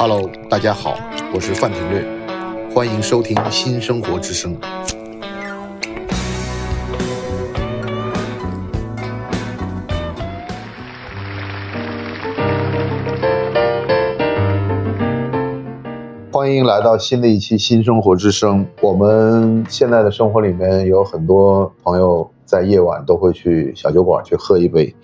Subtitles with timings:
[0.00, 0.94] Hello，大家好，
[1.34, 2.06] 我是范廷略，
[2.72, 4.56] 欢迎收听新生活之声。
[16.30, 18.64] 欢迎来到新的一期新生活之声。
[18.80, 24.94] 我们现在的生活里面有很多朋友在夜晚都会去小酒馆去喝一杯。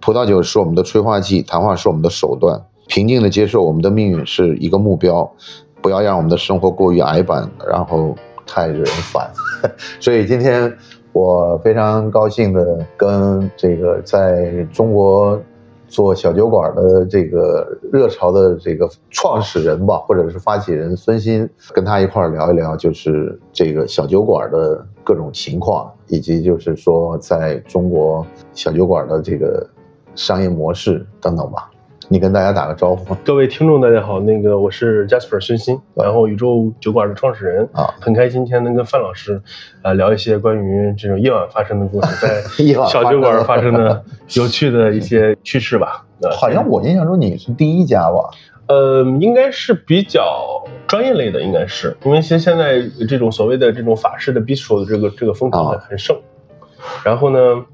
[0.00, 2.62] 葡萄酒是我们的催化剂，谈话是我们的手段。
[2.88, 5.30] 平静的接受我们的命运是一个目标，
[5.80, 9.30] 不要让我们的生活过于矮板，然后太惹人烦。
[10.00, 10.74] 所以今天
[11.12, 15.40] 我非常高兴的跟这个在中国
[15.86, 29.68] 做小酒馆的这个热潮的这个创始人吧，或者是发起人孙鑫，跟他一块儿聊一聊，就是这个小酒馆的各种情况，以及就是说在中国小酒馆的这个
[30.14, 31.70] 商业模式等等吧。
[32.10, 33.14] 你跟大家打个招呼。
[33.16, 39.42] 各位听众，大家好，那个我是 Jasper 孙鑫，然后宇宙酒馆的创始人啊，很开心今天能跟范老师，
[39.82, 42.40] 啊聊一些关于这种夜晚发生的故事，在
[42.88, 44.02] 小酒馆发生的
[44.36, 46.06] 有趣的一些趣事吧。
[46.32, 48.30] 好像我印象中你是第一家吧？
[48.68, 56.16] 呃，应该是比较专业类的，应该是，因为现现在这种所谓的这种法式的 bistro 的这个这个风潮很盛，
[57.04, 57.66] 然后呢，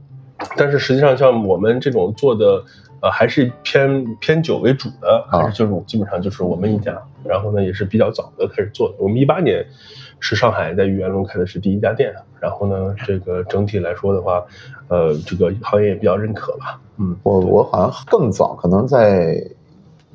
[0.56, 2.64] 但是实际上像我们这种做的。
[3.04, 8.94] 呃，还是偏偏酒为主的，还是就是基本上就是我们一家，然后呢也是比较早的开始做的。
[8.98, 9.66] 我们一八年
[10.20, 14.42] 是上海在愚园路开的是第一家店，然后呢这个整体来说的话，
[14.88, 16.80] 呃这个行业也比较认可吧。
[16.96, 19.36] 嗯，我我好像更早，可能在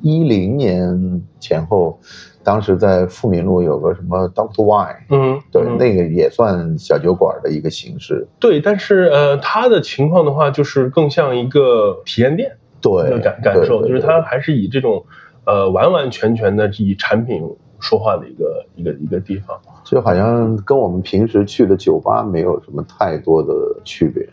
[0.00, 2.00] 一零年前后，
[2.42, 8.26] 当时在富民路有个什么 Doctor Y，嗯，对，那个也算小酒馆的一个形式。
[8.40, 12.56] 对，但是呃它的情况的话，就是更像一个体验店。
[12.80, 15.04] 对，感感受就是它还是以这种，
[15.44, 17.42] 呃，完完全全的以产品
[17.78, 23.52] 说话的一个一个一个地方，就好像跟我们平时去的酒吧没有什么太多的
[23.84, 24.26] 区别。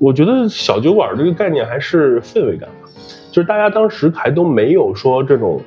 [0.00, 2.88] 我觉得小酒馆这个概念还是氛围感吧，
[3.30, 5.60] 就是大家当时还都没有说这种，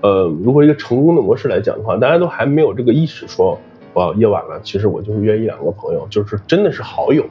[0.00, 3.58] 呃，如果一个成功的模式来讲的话，大家都还没有这个意识，说
[3.92, 7.24] 我夜晚了，其实我就是约一两个朋友，就是真的是好友。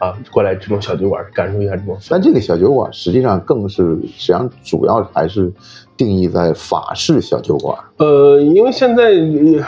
[0.00, 1.96] 啊，过来这种小酒馆感受一下这种。
[2.08, 5.52] 但这个小酒馆实际上更是，实际上主要还是
[5.94, 7.78] 定义在法式小酒馆。
[7.98, 9.10] 呃，因为现在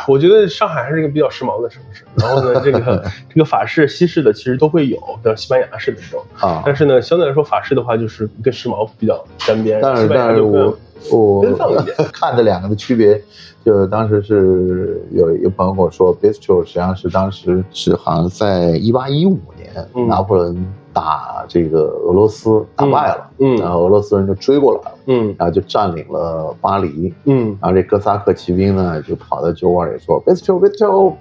[0.09, 6.63] 我觉得上海还是一个比较时髦的城市，然后呢，这个 这个法式、西式的其实都会有，像西班牙式的这种啊。
[6.65, 9.81] 但是呢，相对来说法式的话就是跟时髦比较沾边。
[9.83, 10.75] 但是但是我
[11.11, 11.45] 我
[12.13, 13.21] 看这两个的区别，
[13.65, 19.73] 就当时是有一个朋友跟我说，bistro 实际上是当时是好像在一八一五年。
[20.07, 20.55] 拿破仑
[20.93, 31.15] 打这个俄罗斯打败了，嗯，然后俄罗斯人就追过来了，嗯，然后就占领了巴黎，嗯，然后这哥萨克骑兵呢就跑到酒馆里说 bistro bistro，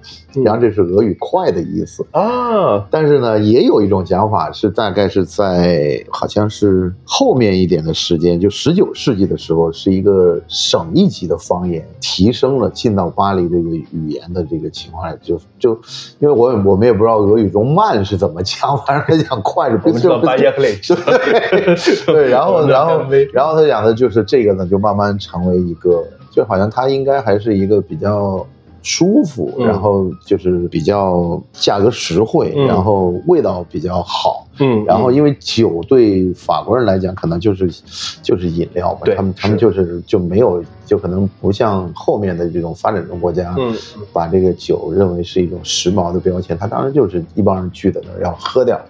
[0.43, 2.05] 然后这是俄语快的意思。
[2.11, 15.71] 啊，但是呢也有一种讲法是大概是在好像是后面一点的时间，就十九世纪的时候是一个省一级的方言，提升了进到巴黎这个语言的这个情况，就就
[16.19, 18.41] 因为我我们也不知道俄语中慢是怎么。
[18.43, 23.01] 讲，反正他讲快着，不是巴耶克雷，对对，然后然后
[23.33, 28.45] 然后他讲的就是这个呢，就慢慢成为一个，就好像他应该还是一个比较。
[28.83, 34.47] 舒服，然后就是比较价格实惠，然后味道比较好。
[34.59, 37.69] 嗯，然后因为酒对法国人来讲，可能就是
[38.23, 43.71] 就是饮料嘛，他们他们就是就没有，就可能不像后面的这种发展中国家，嗯，
[44.11, 48.81] 把这个酒认为是一种时髦的标签，他当然就是一帮人聚在那儿要喝掉。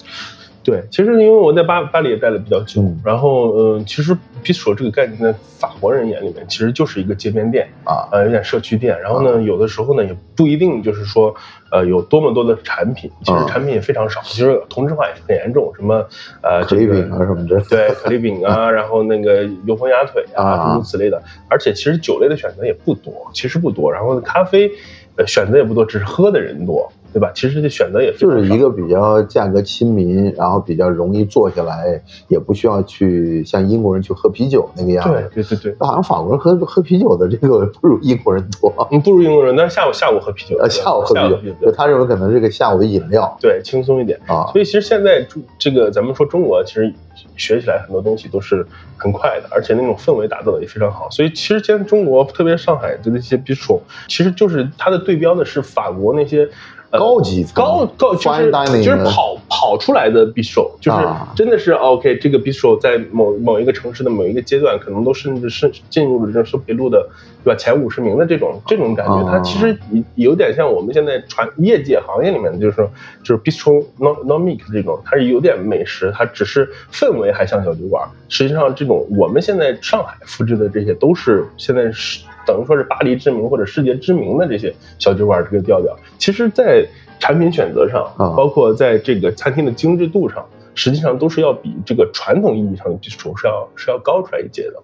[0.64, 9.00] 对，其实因为我在巴巴黎也待了比较久，然后嗯，其实 bistro 这个概念在法国人眼里面其实就是一个街边店啊，呃，有点社区店。
[9.02, 11.34] 然后呢，有的时候呢也不一定就是说，
[11.72, 16.06] 呃，有多么多的产品，其实产品也非常少，其实同质化也是很严重，什么
[16.44, 21.22] 呃，可丽饼啊什么的，对，可丽饼啊， 然后那个油封鸭腿啊，诸如此类的。
[21.48, 23.92] 而且其实酒类的选择也不多，其实不多。
[23.92, 24.72] 然后咖啡，
[25.16, 26.92] 呃，选择也不多，只是喝的人多。
[27.13, 27.31] 对吧？
[27.36, 35.30] 其实这选择也就是一个比较价格亲民，然后比较容易坐下来，也不需要去像英国人去喝啤酒那个样子。
[35.34, 38.74] 对对对对，好像法国人喝喝啤酒的这个不如英国人多。
[38.92, 40.58] 嗯，不如英国人，但是下午下午喝啤酒。
[40.60, 44.48] 呃，下午喝啤酒，就他认为可能这个下午的饮料对轻松一点啊。
[44.54, 45.25] 所以其实现在
[45.57, 46.94] 这个咱们说中国，其实
[47.36, 48.66] 学起来很多东西都是
[48.96, 51.10] 很快的，而且那种氛围打造的也非常好。
[51.10, 56.48] 所以其实现在中国，特别上海的那些 bistro，其实就是它的对标的是法国那些。
[56.92, 58.52] 高级高高就是
[58.84, 60.98] 就是跑跑出来的 bistro，就是
[61.36, 67.10] 真的是 OK，这个 bistro 在某某一个城市的某一个阶段，可能都甚至是进入了这收费录的，
[67.44, 67.58] 对吧？
[67.58, 69.78] 前五十名的这种这种感觉，它其实
[70.16, 72.90] 有点像我们现在传业界行业里面，就是说
[73.24, 78.06] 就是 bistro non non mix 这种，它是有点美食，它只是氛围还像小酒馆。
[78.28, 82.22] 实际上，这种我们现在上海复制的这些，都是现在是。
[82.46, 86.86] 等于说是巴黎知名或者世界知名的这些小酒馆，这个调调，其实，在
[87.20, 94.82] 产品选择上，包括在这个餐厅的精致度上，实际上都是要比这个传统意义上的 bistro 是要是要高出来一截的。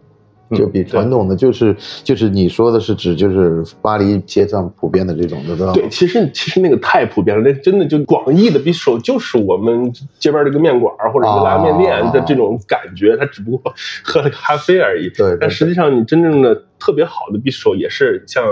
[0.52, 5.74] 就比传统的就是就是你说的是指就是巴黎街上普遍的这种的，对吧？
[5.74, 13.74] 对，其实其实那个太普遍了，那真的就广义的 bistro 就是我们街边这个面馆或者一个拉面店的这种感觉，它只不过
[14.04, 15.10] 喝了咖啡而已。
[15.10, 16.64] 对，但实际上你真正的。
[16.80, 18.46] 特别好的 bistro 也是像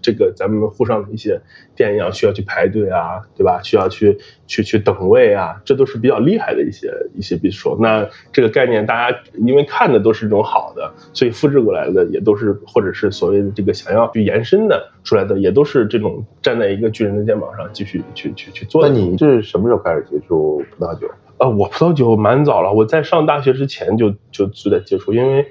[0.00, 1.38] 这个咱们沪上的一些
[1.76, 3.60] 店一样，需要去排队啊，对吧？
[3.62, 7.76] 需要去去去等位啊，这都是比较厉害的一些一些 bistro。
[7.80, 18.88] 那这个概念大家因为看的都是这种好的，所以复制过来的也都是，或者是所谓的这个想要去延伸的出来的，也都是这种站在一个巨人的肩膀上继续去去去做。
[18.88, 21.08] 那你是什么时候开始接触葡萄酒？
[21.38, 25.46] 呃，我葡萄酒蛮早了，我在上大学之前就就就在接触，因为。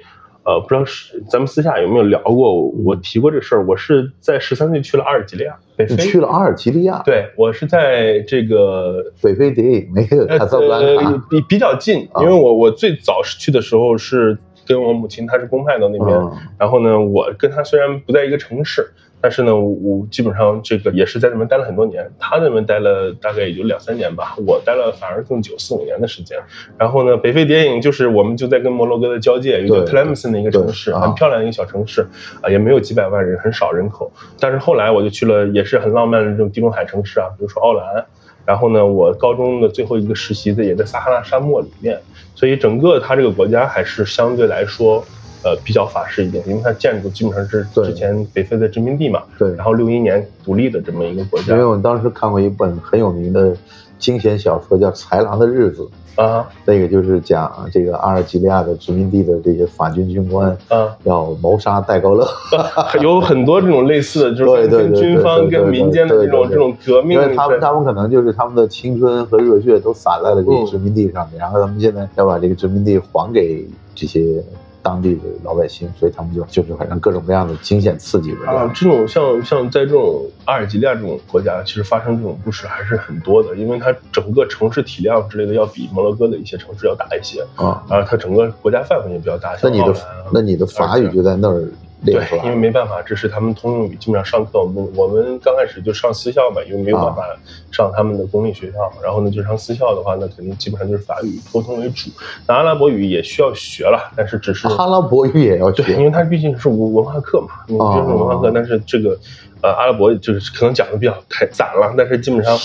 [0.45, 2.67] 呃，不知道是咱们私下有没有聊过？
[2.85, 3.65] 我提过这事儿。
[3.65, 5.95] 我是在十三岁去了阿尔及利亚，北非。
[5.97, 7.01] 去了阿尔及利亚？
[7.03, 12.07] 对，我是在这个北非谍影没有卡萨布兰卡，比比较近。
[12.19, 14.37] 因为我我最早是去的时候是
[14.67, 16.15] 跟我母亲，她是公派到那边，
[16.59, 18.91] 然后呢，我跟她虽然不在一个城市。
[19.25, 26.37] 但是呢，我基本上这个也是在那边待了很多年，他那边待了大概也就两三年吧，我待了反而更久，四五年的时间。
[26.77, 32.07] 然后呢，北非谍影就是我们就在跟摩洛哥的交界，一个特莱姆森的一个城市，很漂亮的一个小城市，
[32.39, 34.11] 啊，也没有几百万人，很少人口。
[34.39, 38.05] 但是后来我就去了，也是很浪漫的这种地中海城市啊，比如说奥兰。
[38.45, 41.99] 然后呢，我高中的最后一个实习在也在撒哈拉沙漠里面，
[42.35, 45.03] 所以整个它这个国家还是相对来说。
[45.45, 49.21] 呃，比较法式一点，因为它建筑基本上是之前北非的殖民地嘛。
[49.37, 49.53] 对。
[49.53, 51.53] 然后六一年独立的这么一个国家。
[51.53, 53.55] 因为我当时看过一本很有名的
[53.99, 55.87] 惊险小说，叫《豺狼的日子》
[56.19, 62.27] 啊，那个就是讲这个阿尔及利亚的殖民地的这些法军军官啊，要谋杀戴高乐。
[63.03, 67.21] 有很多这种类似的，就是跟军方跟民间的这种这种革命。
[67.21, 73.63] 因为他们他们可能就是他们的青春和热血都洒在了这个殖民地上面，然后他们现在要把这个殖民地还给
[73.93, 74.43] 这些。
[74.85, 89.57] 当地的老百姓，所以他们就就是反正各种各样的惊险刺激的啊，这种像像在这种阿尔及利亚这种国家，其实发生这种故事还是很多的，因为它整个城市体量之类的要比摩洛哥的一些城市要大一些啊，然后它整个国家范围也比较大。
[89.63, 89.95] 那你的
[90.31, 91.67] 那你的法语就在那儿。
[92.05, 93.95] 对，因为没办法，这是他们通用语。
[93.95, 97.23] 基本上上课，我们我们刚开始就上私校嘛，因为没有办法
[97.71, 98.91] 上他们的公立学校。
[99.03, 102.09] 然后呢，就上私校的话，那肯定基本上就是法语沟通为主。
[102.47, 108.51] 那阿拉伯语也需要学了，但是只是阿拉伯语也要学，因为它毕竟是文文化课嘛，毕竟是文化课。
[108.53, 109.17] 但是这个
[109.61, 112.57] 呃，阿拉伯就是可能讲的比较太散了，但是基本上，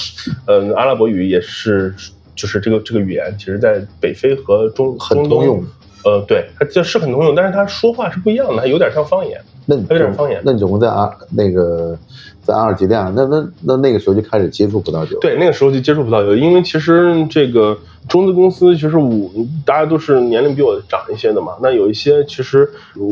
[0.47, 1.95] 呃，阿拉伯语也是
[2.35, 5.65] 就是这个这个语言，其实在北非和中中东用。
[6.05, 9.41] 呃，对，它这是很通用，但是他说话是不一样的，它有点像方言。
[9.67, 10.41] 那有点方言。
[10.45, 11.97] 那你总共在啊那个
[12.43, 15.19] 在阿尔及利亚，那那那那个时候就开始接触葡萄酒。
[15.21, 17.79] 对，那个时候就接触葡萄酒，因为其实这个
[18.09, 19.31] 中资公司，其实我
[19.65, 21.53] 大家都是年龄比我长一些的嘛。
[21.63, 22.69] 那有一些其实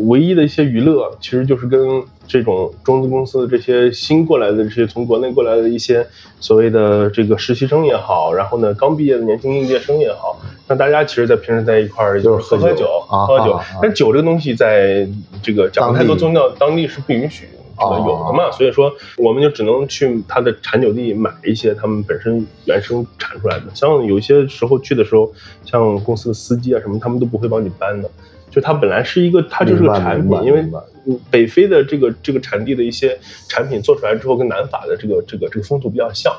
[0.09, 6.07] 唯一的一些娱乐，其实就是跟这种中资公司的这些新过来的这些从国内过来的一些
[6.41, 10.41] 所谓的这个实习生也好，然后呢刚毕业的年轻应届生也好。
[10.67, 13.61] 那大家其实，在平时在一块儿就是喝喝酒，喝喝酒。
[13.81, 15.07] 但酒这个东西，在
[15.43, 17.47] 这个讲太多宗教当地是不允许
[17.79, 23.67] 这个有的嘛，所以说我们就只能去它的产酒地买一些他们本身原生产出来的。
[23.75, 25.33] 像有些时候去的时候，
[25.65, 28.11] 像公司的司机啊什么，他们都不会帮你搬的。
[28.51, 30.65] 就它本来是一个，它就是个产品，因为
[31.31, 33.19] 北非的这个这个产地的一些
[33.49, 36.33] 产品做出来之后，跟南法的这个这个这个风土比较像。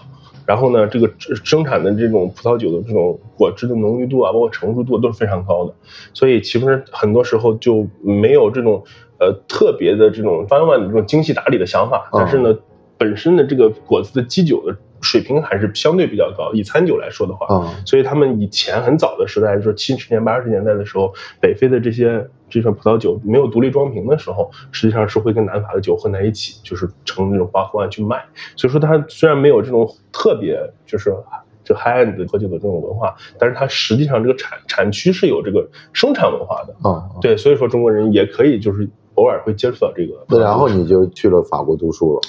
[0.46, 1.08] 然后呢，这个
[1.46, 5.74] 生产的这种葡萄酒的这种果汁的浓郁度啊，包括成熟度都是非常高的，
[6.12, 8.84] 所以其实很多时候就没有这种
[9.20, 12.10] 呃特别的这种弯弯的这种精细打理的想法。
[12.12, 12.58] 但是呢，
[12.98, 16.52] 本身的这个果子的基酒的水平还是相对比较高。
[16.54, 17.48] 以餐酒来说的话，
[17.86, 22.28] 所以他们以前很早的时代，就是七十年八十年代的时候，北非的这些。
[22.52, 28.26] 这种葡萄酒没有独立装瓶的时候，实际上是会跟南法的酒混在一起，就是成那种花湖案去卖。
[28.56, 31.16] 所以说，它虽然没有这种特别就是
[31.64, 37.06] 就 high end 喝酒的这种文化，但是它实际上这个产产区是有这个生产文化的啊。
[37.22, 40.14] 对，所以说中国人也可以就是偶尔会接触到这个。
[40.30, 42.22] 那然后你就去了法国读书了。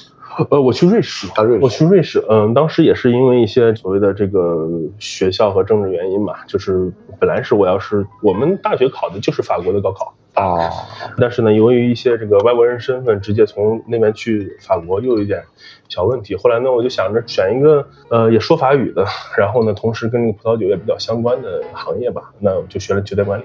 [0.49, 4.69] 呃，我去瑞士，啊瑞士我去瑞士，嗯，当时也是因为一些所谓的这个
[4.99, 10.71] 学校和政治原因嘛，就是本来是我要是我们大学考的就是法国的高考，啊，
[11.19, 15.43] 但是呢，由于一些这个外国人身份，直接从那边去法国又有一点
[15.89, 16.37] 小问题。
[16.37, 19.05] 后来呢，我就想着选一个呃也说法语的，
[19.37, 23.45] 然后呢，同时跟这个葡萄酒也比较相关的行业吧，那我就学了酒店管理。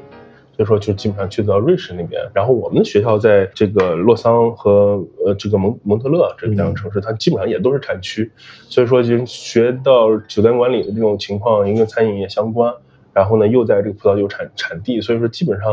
[0.55, 2.21] 所以说，就基本上去到瑞士那边。
[2.33, 8.31] 然后我们的学校在这个洛桑和呃这个蒙蒙特勒这两个城市，它基本上也都是产区。
[8.69, 12.73] 所以说，就学到酒店管理的这种情况，因为跟餐饮业相关。
[13.11, 15.71] 然后呢，又在这个葡萄酒产产地，所以说基本上，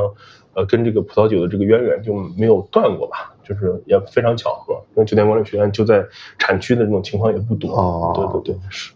[0.54, 6.04] 呃，跟这个葡萄酒的这个渊源就没有断过吧，就是也非常巧合，因为酒店管理学院就在
[6.38, 7.72] 产区的这种情况也不多。
[7.72, 8.92] 哦对对对，是。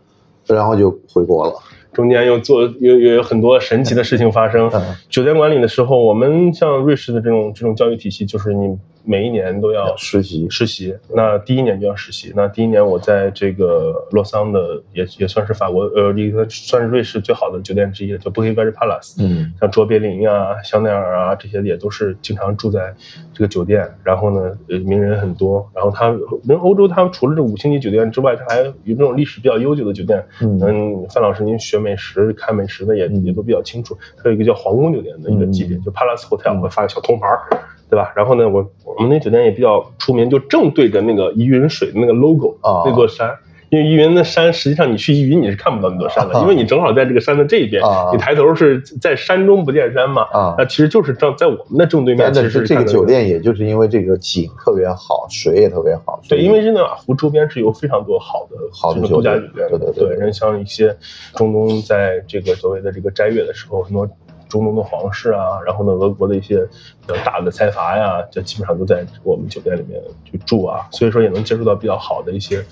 [0.47, 1.55] 然后就回国了。
[1.97, 4.69] 中间又做又又有很多神奇的事情发生。
[4.75, 8.77] 嗯酒店管理的时候，我们像瑞士的这种这种教育体系，就是你
[9.07, 10.95] 每一年都要实习实习。
[11.15, 12.33] 那第一年就要实习。
[12.35, 19.15] 那第一年我在这个洛桑的也也算是法国呃一个算是瑞士最好的酒店之一了，叫 Bouquet Palace。
[19.21, 22.93] 嗯像卓别林啊、香奈儿啊这些也都是经常住在
[23.33, 25.71] 这个酒店，然后呢，呃，名人很多。
[25.75, 26.11] 然后他，
[26.43, 30.25] 因为欧洲它除了这五星级酒店之外，它还有这种历史比较悠久的酒店。
[30.43, 33.97] 嗯嗯，范老师您学美食、看美食的也嗯也都比较清楚。
[34.17, 37.41] 它有一个叫皇宫酒店的一个级别，嗯就 Palace Hotel 会发个小铜牌儿。
[37.89, 38.13] 对吧？
[38.17, 43.37] 然后呢，我我们那酒店也比较出名，就正对着那个依云水的那个 logo，、啊那座山。
[43.69, 50.23] 因为依云的山，实际上你去依云你是看不到那座山的， 啊因为你正好在这个山的这一边，啊你抬头是在山中不见山嘛。
[50.33, 60.97] 啊那其实就是正在我们的正对面，其实这个酒店，也就是因为这个景特别好，水也特别好，对，因为日内瓦湖周边是有非常多好的好的度假酒店对对对人像一些
[61.35, 64.09] 中东在这个所谓的这个斋月的时候，很多
[64.49, 66.59] 中东的皇室啊，然后呢，俄国的一些
[67.07, 72.65] 比较大的财阀呀，这基本上都在我们酒店里面去住啊，所以说也能接触到比较好的一些。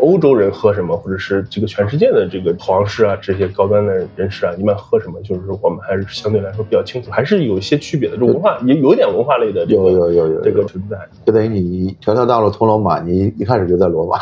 [0.00, 8.16] 欧洲人喝什么，或者是这个全世界的这个皇室啊，这些高端的人士啊，一般喝什么，就是我们还是相对来说比较清楚，还是有一些区别的。
[8.16, 10.96] 这文化 也有一点文化类的这个有有有有这个存在。
[11.24, 14.18] 就等于你条条大路通罗马，你一开始就在罗马。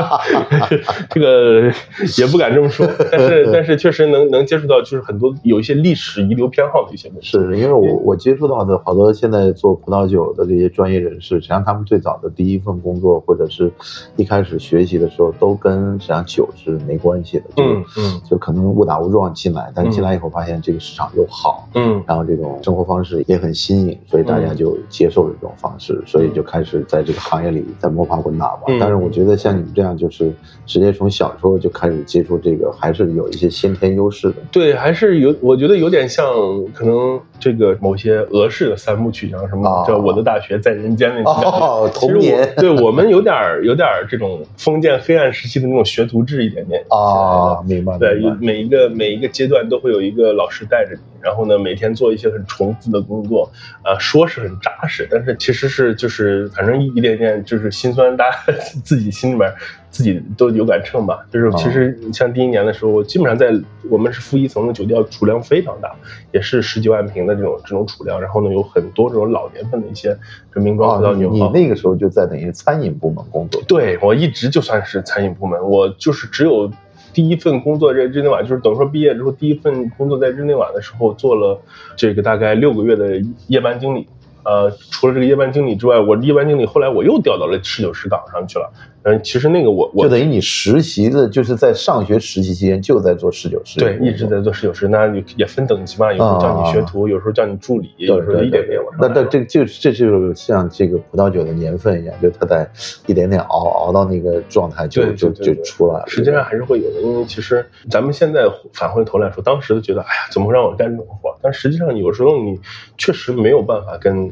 [1.10, 1.70] 这个
[2.18, 7.30] 也不敢这么说， 但是但是确实能能接触到，就是很多有一些历史遗留偏好的一些东西。
[7.30, 13.70] 是因为我我接触到的好多现在做葡萄酒的这些专业人士，实际上他们最早的第一份工作或者是
[14.16, 28.62] 一开始学习的时候，都跟实际上酒是没关系的，就嗯嗯就可能误打误撞进来，但是进来以后发现这个市场又好，嗯然后这种生活方式也很新颖，所以大家就接受了这种方式，所以就开始在这个行业里在摸爬滚打吧。
[28.68, 30.32] 嗯但是我觉得像你们这样，就是
[30.64, 34.36] 直接从小时候就开始接触这个，还是有一些先天优势的。
[34.50, 36.24] 对，还是有，我觉得有点像
[36.72, 41.32] 可能这个某些俄式的三部曲，像什么哦叫《我的大学在人间》那种。
[41.32, 44.40] 哦，其实童年我对我们有点有点这种
[44.80, 48.18] 封建黑暗时期的那种学徒制一点点啊，明白对。
[48.40, 59.52] 每一个每一个阶段都会有一个老师带着你，然后呢，每天做一些很重复的工作，啊、说是很扎实，但是其实是就是反正一点点就是心酸，大家 自己心里面
[59.90, 61.26] 自己都有杆秤吧。
[61.30, 63.52] 就是其实像第一年的时候，基本上在
[63.88, 65.92] 我们是负一层的酒店，储量非常大，
[66.32, 70.16] 也是十几万瓶的这种这种储量，然后呢有很多这种老年份的一些
[70.54, 71.30] 这名庄葡萄哦，你酒。
[71.30, 73.60] 你那个时候就在等于餐饮部门工作。
[73.66, 76.70] 对我一直就算是餐饮部门，我就是只有
[77.12, 81.60] 第一份工作在日内瓦，就是等于说毕业之后第一份工作在日内瓦的时候做了
[81.96, 84.06] 这个大概六个月的夜班经理。
[84.42, 88.72] 呃，除了这个夜班经理之外，我夜班经理后来我又调到了侍酒师岗上去了。
[89.02, 93.80] 嗯，其实那个我我就等于你实习的，就是在上学实习期间就在做侍酒师。
[93.80, 98.06] 对一直在做侍酒师，那也也分等级嘛，有时候叫你学徒，有时候叫你助理，对。
[98.08, 102.68] 有时候对一点点往上那这就这就像这个葡萄酒的年份一样，就它在
[103.06, 106.04] 一点点熬熬到那个状态就就就出来了。
[106.06, 108.42] 实际上还是会有的，因为其实咱们现在
[108.74, 111.34] 返回头来说，当时都觉得，哎呀，怎么会让我干这种活？
[111.42, 112.60] 但实际上有时候你
[112.98, 114.30] 确实没有办法跟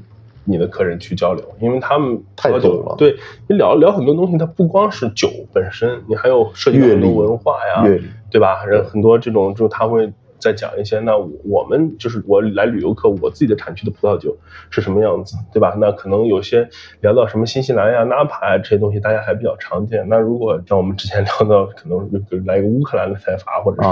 [0.49, 3.14] 你的客人去交流，因为他们太懂了对
[3.47, 7.83] 你聊聊很多东西，它不光是酒本身，你还有涉及到很多文化呀，
[8.31, 8.64] 对吧？
[8.64, 10.99] 人很多这种，就他会再讲一些。
[11.00, 14.37] 那我们就是我来旅游客，我自己的产区的葡萄酒
[14.71, 15.76] 是什么样子，对吧？
[15.80, 16.68] 那可能有些
[17.00, 20.09] 聊到什么新西兰呀、纳帕呀这些东西，大家还比较常见。
[20.09, 22.09] 那如果像我们之前聊到，可能
[22.47, 23.88] 来一个乌克兰的财阀，或者是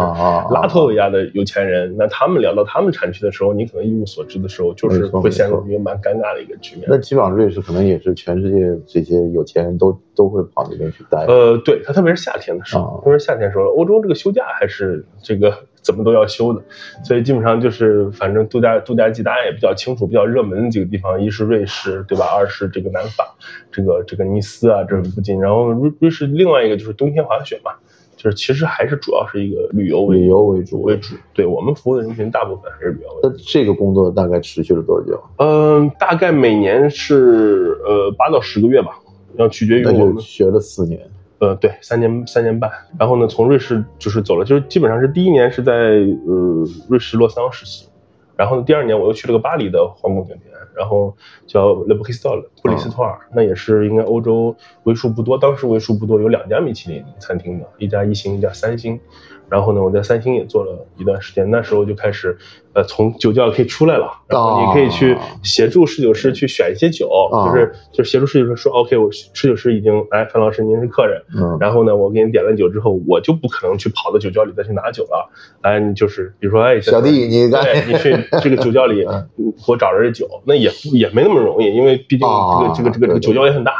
[0.54, 6.86] 拉脱维亚的有钱人，那他们聊到他们产区的时候，你可能一无所知的时候，就是会陷入一个蛮尴尬的一个局面。
[6.88, 11.24] 那基本上瑞士可能也是全世界这些有钱人都都会跑那边去待。
[11.26, 15.52] 呃，对，它特别是夏天的时候啊，特别是夏天的时候，欧洲这个休假还是这个
[15.86, 16.60] 怎么都要修的，
[17.04, 22.26] 所以基本上就是反正度假度假季大家也比较清楚，比较热门的几个地方，一是瑞士，对吧？
[22.36, 23.24] 二是这个南法，
[23.70, 27.70] 这个这个尼斯啊这附近，然后瑞瑞士另外一个就是冬天滑雪嘛。
[28.16, 33.08] 就是其实还是主要是一个旅游旅游为主为主，对我们服务的人群大部分还是旅游。
[33.22, 35.22] 那这个工作大概持续了多久？
[35.36, 38.98] 嗯，大概每年是呃八到十个月吧，
[39.36, 40.98] 要取决于我们学了四年。
[41.38, 42.70] 呃，对，三年三年半。
[42.98, 47.88] 然后呢，从瑞士就是走了，就是基本上是第一年是在呃瑞士洛桑实习，
[48.36, 50.52] 然后呢第二年我又去了个巴黎的皇宫酒店。
[50.76, 51.16] 然后
[51.46, 59.00] 叫 Le b o u s t o l 布里斯托尔，那也是应该欧洲为数不多，当时为数不多有两家米其林餐厅的，一家一星，一家三星。
[59.48, 62.36] 然后呢，我在三星也做了一段时间，那时候就开始，
[62.72, 67.08] 呃，从酒窖可以出来了，然后你可以去协助侍酒师去选一些酒，
[67.46, 83.72] 就是就是协助侍酒师说，OK，我侍酒师已经哎，范老师您是客人，嗯，然后呢，我给你点了酒之后，我就不可能去跑到酒窖里再去拿酒了，哎，你就是比如说，哎，小弟，你对，你去 这个酒窖里给我找着这酒，那也也没那么容易，因为毕竟这个这个这个这个酒窖也很大。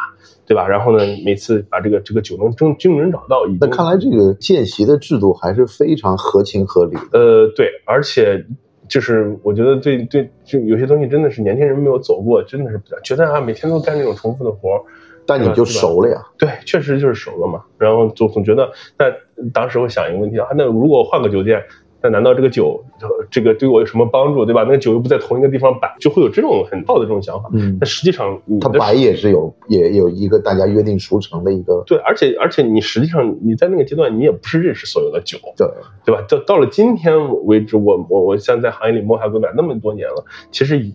[0.47, 0.67] 对吧？
[0.67, 3.43] 然后呢，每次把这个这个酒能精精准找到。
[3.61, 6.97] 那看来这个见习的制度还是非常合情合理。
[7.13, 8.47] 呃，对，而且
[8.89, 14.83] 就是我觉得对对，就有些东西真的是年轻人没有走过，真的是觉得啊，每天都干这种重复的活儿，
[15.27, 16.23] 但你就熟了呀。
[16.39, 17.63] 对，确实就是熟了嘛。
[17.79, 19.07] 然后总总觉得，那
[19.53, 21.63] 当时我想一个问题啊，那如果换个酒店？
[22.03, 22.85] 那难道这个酒，
[23.31, 24.63] 这个对我有什么帮助，对吧？
[24.63, 27.49] 那个酒又不在同一个地方摆，就会有这种很套的这种想法。
[27.55, 31.83] 嗯，那实际上，它摆也是有，也有一个大家约定俗成的一个。
[31.87, 35.67] 对，而且而且你实际上你在那个阶段，你也不是认识所有的酒，对
[36.05, 36.23] 对吧？
[36.29, 40.95] 到到了今天为止，我我我现在在行业里摸爬滚打那么多年了，其实你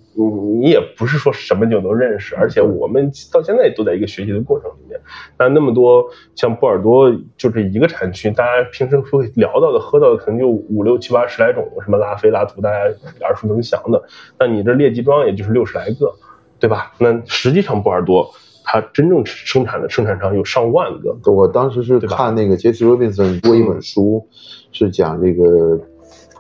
[0.62, 5.00] 你也不是说什么酒都认识，而且我们到现在都在一个学习的过程里面。
[5.38, 6.06] 那那么多
[6.36, 10.91] 像波尔多就这一个产区，大家平时会聊到的、喝到的，可能就五六。
[10.98, 12.80] 七八十来种，什么拉菲、拉图，大家
[13.26, 14.04] 耳熟能详的。
[14.40, 16.14] 那你这列级庄也就是六十来个，
[16.60, 16.94] 对吧？
[17.00, 18.34] 那实际上波尔多
[18.64, 21.32] 它真正生产的生产商有上万个。
[21.32, 24.28] 我当时是看那个杰西·罗宾森过一本书，
[24.72, 25.80] 是讲这个。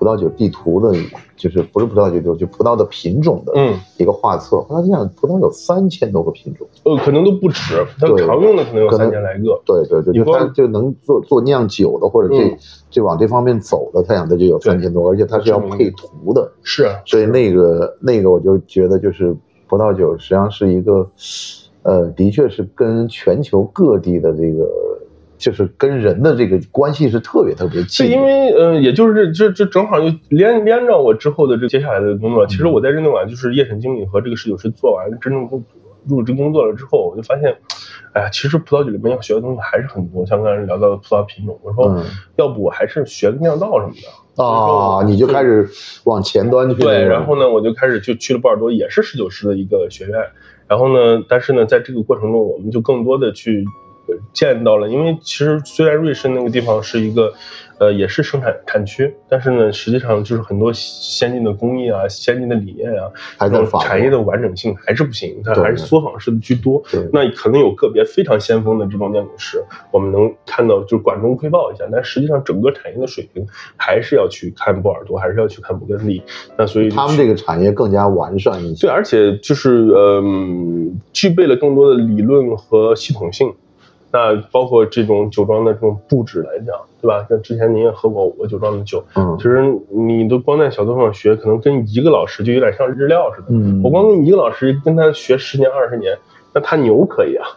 [0.01, 0.97] 葡萄酒地图的，
[1.37, 3.53] 就是不是葡萄酒地图，就葡萄的品种的
[3.97, 4.65] 一个画册。
[4.67, 7.85] 他想葡萄有三千多个品种，呃，可能都不止。
[7.99, 9.61] 它常用的可能有三千来个。
[9.63, 12.57] 对对对，就他就能做做酿酒的，或者这
[12.89, 16.51] 这往这方面走的，他想的就有三千多，而且他是要配图的。
[16.63, 19.35] 是，所以那个那个我就觉得，就是
[19.69, 21.07] 葡萄酒实际上是一个，
[21.83, 24.67] 呃，的确是跟全球各地的这个。
[25.41, 32.45] 就是跟人的这个关系是特别特别近，是因为呃，也就是这这这正好就连连着我之后的这接下来的工作。
[32.45, 35.63] 其实我在日内瓦就是夜审经理和这个侍酒师做完真正入
[36.07, 37.57] 入职工作了之后，我就发现，
[38.13, 40.23] 哎呀，其实葡萄酒里面要学的东西还是很多。
[40.27, 42.03] 像刚才聊到的葡萄品种，我说
[42.35, 43.93] 要不我还是学个酿造什么
[44.35, 45.67] 的啊，你就开始
[46.03, 46.81] 往前端去。
[46.81, 50.19] 对，然后呢，我就开始就去了波尔多，也是侍酒师的一个学院。
[50.67, 53.65] 然后呢，但是呢，在这个过程中，我们就更多的去。
[54.33, 57.33] 见到了，因为其实虽然瑞士那个地方是一个。
[57.81, 66.83] 呃，也是生产产区，但是呢，实际上就是很多先进的工艺啊、先进的理念啊，还在产业的完整性还是不行，它还是作坊式的居多。
[67.11, 73.43] 那可能有个别非常先锋的这种酿酒师，我们能看到就是管中窥豹一下，但实际上整个产业的水平
[73.75, 76.21] 还是要去看波尔多，还是要去看勃艮第。
[76.55, 78.85] 那所以他们这个产业更加完善一些。
[78.85, 83.51] 对，而且就是嗯，具备了更多的理论和系统性。
[84.11, 86.75] 那包括这种酒庄的这种布置来讲。
[87.01, 87.25] 对吧？
[87.27, 93.47] 像之前您也喝过我酒庄的酒，嗯，其实你都光在小作坊学，可能跟一个老师就有点像日料似的。
[93.49, 96.15] 嗯，我光跟一个老师跟他学十年二十年，
[96.53, 97.47] 那他牛可以啊。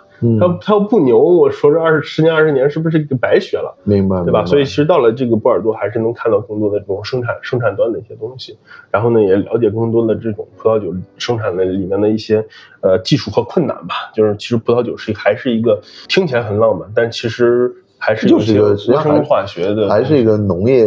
[0.41, 3.77] 他他要不牛，我说这二十十年二十年是不是白学了？
[3.85, 4.45] 明白，对吧？
[4.47, 8.57] 所以其实到了这个波尔多，还是能看到更多的这种生产生产端的一些东西，
[8.91, 12.47] 然后呢，也了解更多的这种葡萄酒生产的里面的一些
[12.81, 13.95] 呃技术和困难吧。
[14.15, 17.75] 就是其实葡萄酒是还是一个听起来很浪漫，但其实。
[18.07, 20.85] 还是就是一个生物化学的，还是一个农业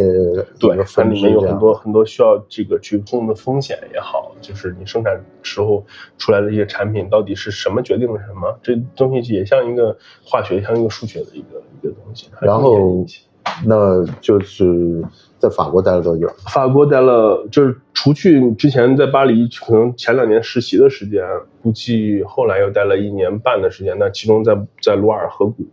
[0.59, 5.83] 对，它里面有很多很多需要这个去控的风险也好，就是你生产时候
[6.19, 12.29] 出来的一些产品到底是什么决定了什么，这东西也像一个化学，像一个数学的一个一个东西。
[12.39, 13.03] 然后，
[13.65, 15.03] 那就是
[15.39, 16.27] 在法国待了多久？
[16.45, 21.23] 法国待了，就是除去之前在巴黎可能前两年实习的时间，
[21.63, 23.97] 估计后来又待了一年半的时间。
[23.97, 25.65] 那其中在在鲁尔河谷。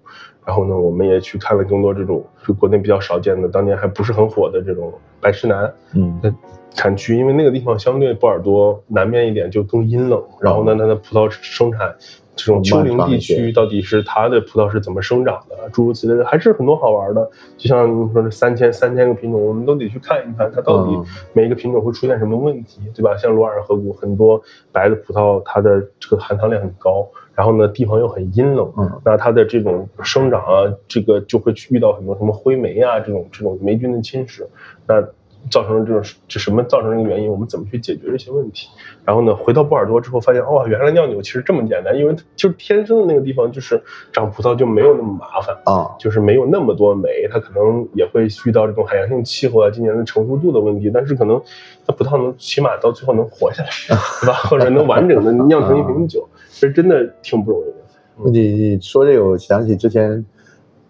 [0.44, 6.34] 然后呢，我们也去看了更多这种就国内比较少见的，当年还不是很火的这种白石楠，嗯，的
[6.70, 11.94] 产区，因为那个地方相对波尔多南面一点就更阴冷，然后呢，它的葡萄生产
[12.36, 17.30] 这种丘陵地区到底是它的葡萄是怎么生长的，诸如此类的，还是很多好玩的。
[17.56, 21.00] 就像你说这三千三千个品种，我们都得去看一看，它到底
[21.32, 23.16] 每一个品种会出现什么问题，对吧？
[23.16, 34.46] 像罗尔河谷很多白的葡萄，它的这个含糖量很高，然后呢地方又很阴冷，嗯那它的这种生长啊，这个就会去遇到很多什么灰霉啊这种这种霉菌的侵蚀，
[34.86, 35.04] 那。
[35.50, 37.30] 造成了这种这什么造成这个原因？
[37.30, 38.70] 我们怎么去解决这些问题？
[39.04, 51.38] 然后呢，回到波尔多之后，发现哦，原来酿酒其实这么简单，因为就是天生的那个地方就是长葡萄就没有那么麻烦啊，就是没有那么多霉，它可能也会遇到这种海洋性气候啊、今年的成熟度的问题，但是可能
[51.86, 53.68] 它葡萄能起码到最后能活下来，
[54.24, 54.32] 对吧？
[54.48, 56.26] 或者能完整的酿成一瓶酒，
[56.66, 58.30] 这真的挺不容易的。
[58.30, 60.24] 你你说这个，我想起之前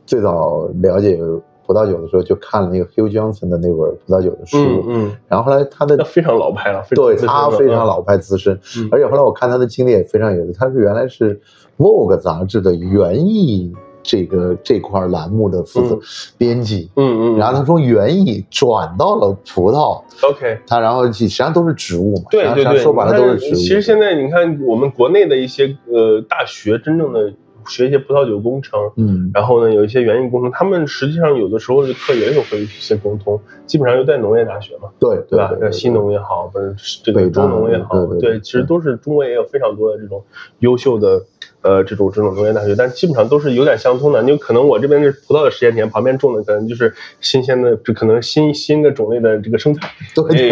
[0.07, 1.19] 最早了解。
[1.67, 8.61] 葡萄酒的时候就看了那个 Hugh Johnson 的那本葡萄酒的书，嗯，然后后来他的非常老派了，对他非常老派资深，
[8.93, 11.41] 而且后来我看他的经历也非常有意思，他是原来是
[11.79, 13.73] Vogue 杂志的园艺
[14.05, 15.99] 这个这块栏目的负责
[16.39, 23.55] 编辑，嗯嗯，然后他从园艺转到了葡萄，OK，他然后实际上都是植物嘛，对对对，说白了都是植物。
[23.57, 27.33] 其实现在你看我们国内的一些呃大学真正的。
[27.67, 35.51] 学一些葡萄酒工程，嗯，然后呢，有一些园艺工程，他们实际上有的时候的课也有会一些沟通，基本上又在农业大学嘛，对对吧？
[35.71, 40.23] 西农也好，不是这个中农也好，对，其实都是中国也有非常多的这种
[40.59, 41.25] 优秀的
[41.65, 44.23] 呃这种这种农业大学，但基本上都是有点相通的。
[44.23, 50.51] 你可能我这边是葡萄的实验田，旁边种的可能就是新鲜的，这可能新新的种类的这个生菜， 对，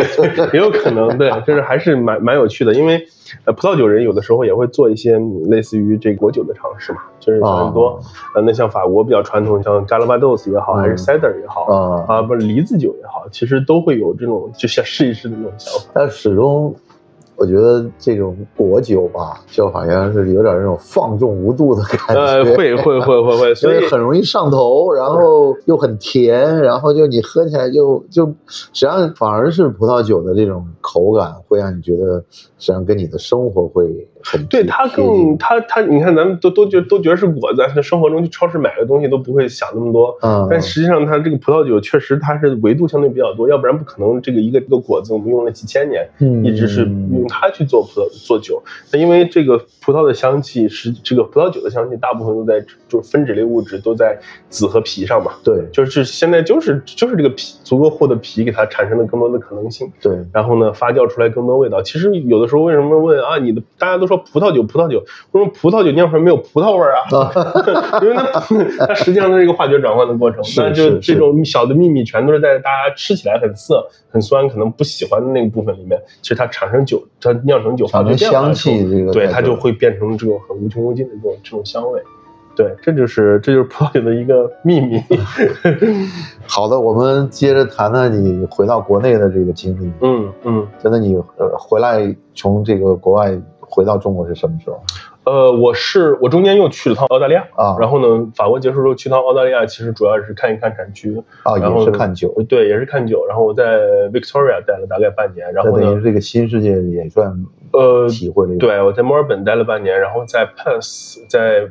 [0.53, 3.07] 也有 可能，对，就是还是蛮蛮有趣的，因为。
[3.47, 7.99] 呃，葡萄酒人有的时候也会做一些类似于这个果酒的尝试嘛，就是很多，
[8.35, 11.63] 呃，那像法国比较传统，像 Galabados 也好，还是 Cider 也好，
[12.07, 16.75] 啊，不是梨子酒也好，其实都会有这种就想试一试的那种想法，但始终。
[17.37, 34.09] 我觉得这种果酒吧，就好像是有点那种放纵无度的感觉，会会会会会，所以很容易上头，然后又很甜，然后就你喝起来就就，实际上反而是葡萄酒的这种口感会让你觉得，实际上跟你的生活会。
[34.49, 40.17] 对它更它它，你看咱们都都觉都觉得是果子，在生活中去超市买个东西都不会想那么多。
[40.23, 46.09] 嗯，但实际上它这个葡萄酒确实它是维度相对比较多，要不然不可能这个一个一个果子我们用了几千年，
[46.45, 48.63] 一直是用它去做葡萄做酒。
[48.93, 55.33] 那因为这个葡萄的香气是这个葡萄酒的香气，大部分都在就是分子类物质都在籽和皮上嘛。
[55.43, 59.91] 对，就是现在就是就是这个皮足够厚的皮给它产生了更多的可能性。
[60.01, 61.83] 对，然后呢发酵出来更多味道。
[61.83, 64.12] 其实有的时候为什么问啊你的大家都说。
[64.17, 64.99] 说葡萄酒，葡萄酒，
[65.33, 67.01] 为什么葡萄酒酿出来没有葡萄味儿啊？
[68.03, 82.01] 因为它它实际上是一个化学转换的过程，那就这种小的秘密全都是在大家吃起来很涩、很酸，可能不喜欢的那个部分里面，其实它产生酒，它酿成酒，化学香气，这个对它就会变成这种很无穷无尽的这种这种香味。
[82.55, 85.03] 对，这就是这就是葡萄酒的一个秘密。
[86.47, 89.91] 好的，我们接着谈谈你回到国内的这个经历。
[90.03, 93.33] 嗯嗯，真的，你呃回来从这个国外
[93.75, 94.83] 回到中国是什么时候？
[95.25, 103.25] 呃，我是我中间又去了趟澳大利亚啊，然后呢，法国结束之后去趟澳大利亚，其实主要是看一看产区啊，也是看酒，对，也是看酒。
[103.27, 103.79] 然后我在
[104.13, 108.57] Victoria 待了大概半年，然后等于这个新世界也算呃体会了。
[108.59, 111.71] 对，我在墨尔本待了半年，然后在 Perth，在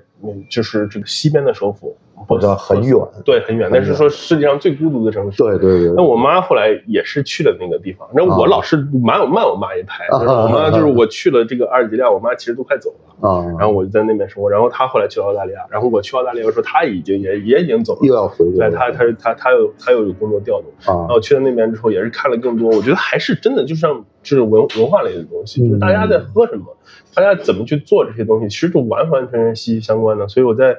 [0.50, 1.96] 就是这个西边的首府。
[2.28, 3.70] 我知道很远，对，很远。
[3.72, 5.38] 那是说世界上最孤独的城市。
[5.38, 5.94] 对对对。
[5.96, 8.08] 那我妈后来也是去了那个地方。
[8.14, 10.06] 那我老是慢慢我妈一拍。
[10.12, 13.30] 我妈就是我去了这个阿尔及利亚，我妈其实都快走了。
[13.30, 13.46] 啊。
[13.60, 14.50] 然后我就在那边生活。
[14.50, 15.60] 然后她后来去了澳大利亚。
[15.70, 18.00] 然后我去澳大利亚的时候，她已经也也已经走了。
[18.04, 20.94] 又要回对，她她她她又她又有工作调动。
[20.94, 21.00] 啊。
[21.02, 22.70] 然后去了那边之后，也是看了更多。
[22.70, 26.66] 我觉得还是真的，就像就是文文化类的东西，就是大家在喝什么，
[27.14, 30.28] 大家怎么去做这些东西，其实就完完全全息息相关的。
[30.28, 30.78] 所以我在。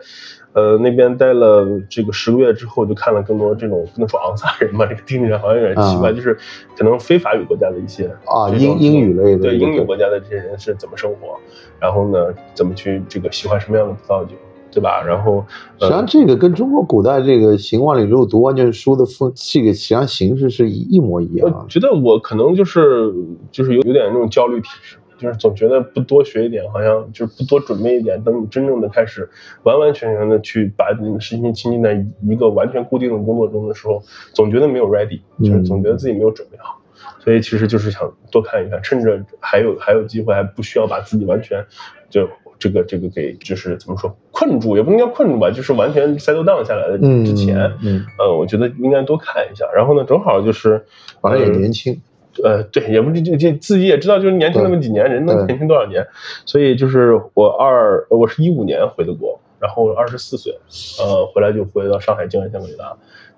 [0.54, 6.36] 呃，那边待了这个十个月之后，就看了更多这种不能说昂萨人吧，这个听起来好像有点奇怪，就是
[6.76, 11.38] 可能非法语国家的一些啊英英语类的对英语国家的这些人是怎么生活，
[11.80, 12.18] 然后呢，
[12.52, 14.32] 怎么去这个喜欢什么样的葡萄酒，
[14.70, 15.02] 对吧？
[15.02, 15.42] 然后
[15.78, 21.50] 实际上这个跟中国古代这个行万里路读万卷书的风这个实际上形式是一模一样。
[21.50, 23.10] 我觉得我可能就是
[23.50, 24.98] 就是有有点那种焦虑体质。
[25.22, 28.20] 就是总觉得不多学一点，好像就是不多准备一点。
[28.24, 29.30] 等你真正的开始
[29.62, 34.02] 完完全全的去把你的身心倾尽在一个完全固定的工作中的时候，
[34.35, 36.80] 总觉得没有 ready，就是总觉得自己没有准备好。
[37.20, 41.64] 所以其实就是想多看一看，趁着还有还有机会，还不需要把自己完全
[42.11, 49.70] 就这个这个给就是怎么说困住，也不能叫困住吧，就是完全 settle down 下来的之前，嗯，呃，我觉得应该多看一下。
[49.72, 50.85] 然后呢，正好就是
[51.20, 52.00] 反正也年轻。
[52.42, 56.06] 呃，对，也不就就就自己也知道，就是年轻那么几年，人能年轻多少年？
[56.46, 60.52] 所以就是我二，我是一五年回的国，然后二十四岁，
[60.98, 62.92] 呃，回来就回到上海静安香格里拉。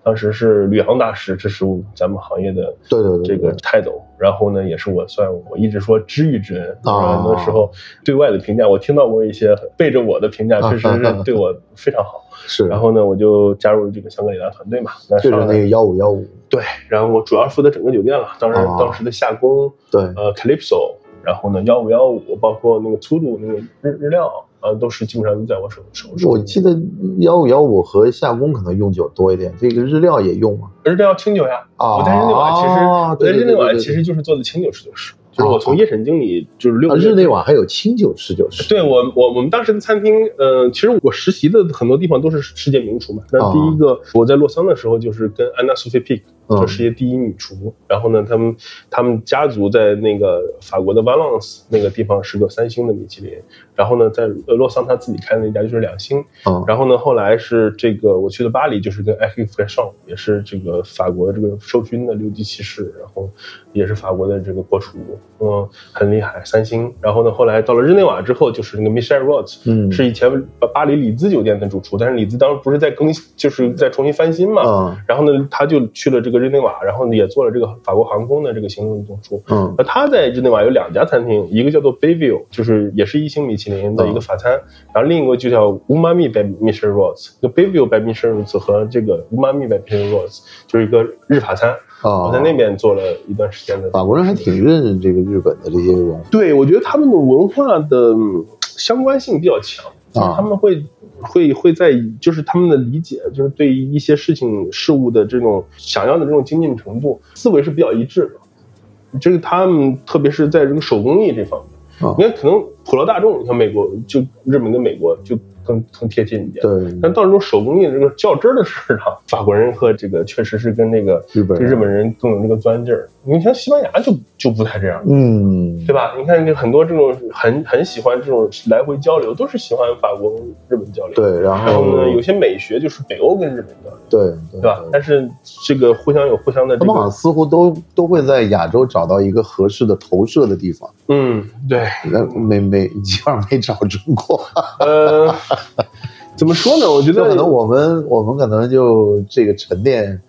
[0.04, 4.02] 当时是旅行大师，这是咱们行业的对对这个泰斗。
[4.18, 6.76] 然后呢，也是我算我一直说知遇之恩。
[6.84, 7.72] 啊，很多时候
[8.04, 12.22] 对外的评价，我听到过一些背着我的评价，确实是对我非常好。
[12.46, 12.68] 是。
[12.68, 14.90] 然后呢，我就加入了这个香格里拉团队嘛。
[15.22, 16.26] 就是那个幺五幺五。
[16.54, 18.28] 对，然后我主要负责整个酒店了。
[18.38, 24.30] 当然，当时的夏宫，对，呃，Calypso，然后呢，幺五幺五，包括那个粗度那个日日料。
[24.64, 26.24] 呃，都是基本上都在我手手里。
[26.24, 26.70] 我记得
[27.18, 30.70] 幺五幺五和夏宫可能用酒多一点，这个日料也用吗？
[30.84, 31.66] 日料清酒呀。
[31.76, 31.98] 啊。
[31.98, 36.96] 我在日内瓦其实，我在日内瓦其实就是做的清酒侍酒师，就是我从夜审经理就是六。
[36.96, 38.66] 日内瓦还有清酒侍酒师。
[38.66, 43.22] 对我，我我们当时的餐厅，呃，其实我实习的很多地方都是世界名厨嘛。
[43.30, 46.54] 那第一个我在洛桑的时候，就是跟安娜苏菲皮克。
[46.56, 48.56] 做世界第一女厨，然后呢，他们
[48.90, 53.32] 他们家族在那个法国的 Valence 那个地方是个三星的米其林，
[53.74, 56.22] 然后呢，在洛桑他自己开的那家就是两星，
[56.66, 63.28] 然后呢，后来是这个我去的巴黎，就是跟 a c f r e s h o n 也是这个法国这个授勋的六级骑士，然后
[63.72, 64.98] 也是法国的这个国厨，
[65.40, 66.92] 嗯，很厉害，三星。
[67.00, 76.33] 然后呢，后来到了日内瓦之后，就是那个 Michel Rot，嗯，是以前巴巴黎里兹酒店的主厨，但是里兹当时不是在更新，就是在重新翻新嘛，嗯然后呢，他就去了这个。
[76.38, 79.42] 日内瓦，然后呢也做了这个法国航空的这个行政总厨。
[79.50, 84.52] 嗯，那他在日内瓦有两家餐厅，一个叫做 Bayview，就是也是一星米其林的一个法餐，
[84.94, 87.32] 然后另一个就叫 Umami by Michelin Rose。
[87.40, 91.70] 那 Bayview by Michelin Rose 和这个 Umami by Michelin Rose 就是一个日法餐。
[92.02, 93.90] 啊，我在那边做了一段时间的。
[93.90, 96.20] 法国人还挺认这个日本的这些文化。
[96.30, 98.14] 对，我觉得他们的文化的
[98.60, 100.84] 相关性比较强，就是他们会。
[101.20, 109.18] 会会在就是他们的理解，就是对一些事情事物的这种想要的这种精进程度，思维是比较一致的。
[109.20, 111.64] 这个他们特别是在这个手工艺这方
[112.00, 115.38] 面，你看可能普罗大众，你像美国就日本跟美国就。
[115.64, 116.98] 更更贴近一点，对。
[117.02, 123.08] 但到这种手工艺这个较真儿的事上，法国人和这个确实是跟那个日本日本人更有那个钻劲儿。
[123.26, 126.14] 你像西班牙就就不太这样，嗯，对吧？
[126.18, 130.30] 你看，就很多这种很很喜欢这种来回交流，都是喜欢法国
[130.68, 131.14] 日本交流。
[131.14, 134.84] 对，然后呢，有些美学就是北欧跟日本交流，对对吧？
[134.92, 135.26] 但是
[135.66, 140.90] 这个互相有互相的，他们好像似乎都都会在亚洲找到一个合适的投射的地方。
[141.08, 144.38] 嗯，对，那没没基本上没找中国。
[144.80, 145.34] 呃。
[146.36, 146.90] 怎么说呢？
[146.90, 150.20] 我觉得可能我们我们可能就这个沉淀，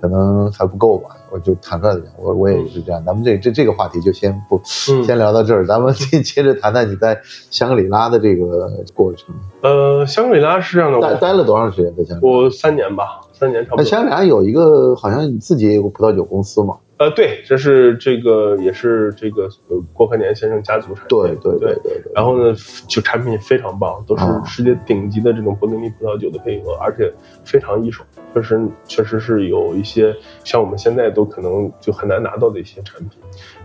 [0.00, 1.10] 可能还不够吧。
[1.30, 3.04] 我就坦率的讲，我我也是这样。
[3.04, 9.34] 咱们这这这个话题就先不先聊到这儿，咱们接 接着谈谈你在香格里拉的这个过程。
[9.62, 12.18] 呃，香格里拉是这样的，待待了多长时间在香？
[12.22, 13.82] 我三年吧，三年差不多。
[13.82, 16.76] 那香格里拉有一个好像你自己也有个葡萄酒公司嘛？
[16.98, 22.12] 呃，对，这是这个也是这个呃郭鹤年先生家族产对对对对对。
[22.14, 22.54] 然后呢，
[22.86, 27.10] 就产品非常棒，都是世界顶级的这种勃艮第葡萄酒的配额，而且
[27.42, 33.18] 非常一手，确实确实是有一些像我们现在都可能就很难拿到的一些产品。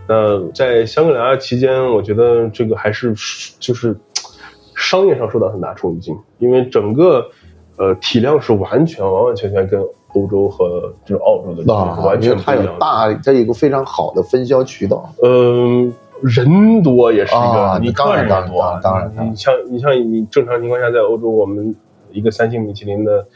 [0.07, 3.13] 那在香格里拉期间，我觉得这个还是
[3.59, 3.93] 就是
[4.77, 7.29] 商业上受到很大冲击，因为整个
[7.77, 9.81] 呃体量是完全完完全全跟。
[10.17, 15.13] 欧洲和就是澳洲的完全不一样，大，它有一个非常好的分销渠道。
[15.21, 21.75] 嗯，人多也是一个，你当然多，当然，你像你像你正常情况下在欧洲，我们
[22.13, 23.27] 一个三星米其林的，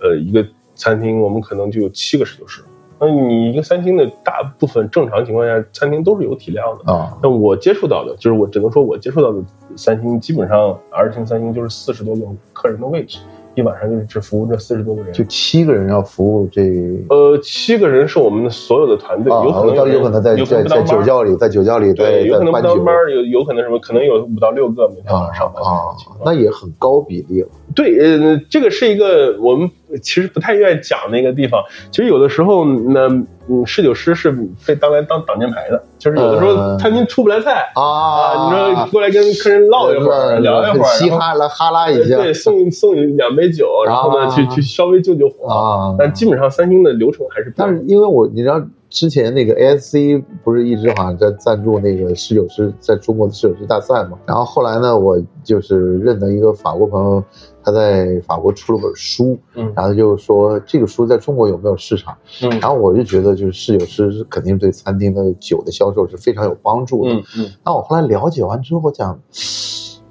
[0.00, 2.62] 呃，一个餐厅，我们可能就有七个侍酒师。
[3.00, 7.18] 那你一个三星的大部分正常情况下，餐厅都是有体量的啊。
[7.20, 9.40] 那我接触到的，就是我只能说我接触到的
[9.74, 13.18] 三星，基本上 R 星三星就是四十多个客人的位置。
[13.54, 16.62] 一晚上就是只服务这四十多个人，就七个人要服务这。
[17.08, 25.90] 呃，七个人是我们的所有的团队，有可能有可能在在在酒窖里，在酒窖里对，有可能不当班有有可能什么，可能有五到六个每天晚上上班啊，
[26.24, 27.48] 那也很高比例了。
[27.74, 29.68] 对，呃，这个是一个我们
[30.02, 31.62] 其实不太愿意讲那个地方。
[31.90, 33.08] 其实有的时候，呢
[33.50, 34.30] 嗯，侍酒师是
[34.66, 45.96] 被当来当挡箭牌的，就是有的时候餐厅出不来菜啊，你说过来跟客人唠一会儿，聊一会儿，嘻哈啦哈拉一下，对，送送你两杯酒，然后呢，去去稍微救救火啊。
[45.98, 48.62] 但基本上三星的流程还是，但是因为我你知道。
[48.90, 54.18] 之前那个 ASC 不是一直好像在赞助那个侍酒师在中国的侍酒师大赛嘛？
[54.24, 57.22] 然后后来呢，我就是认得一个法国朋友，
[57.62, 62.16] 他在法国出了本书，嗯，然后就说这个书在中国有没有市场？
[62.42, 67.50] 嗯，然后我就觉得就是侍酒师肯定对餐厅的酒的销售是非常有帮助的，嗯嗯。
[67.64, 69.20] 那我后来了解完之后讲，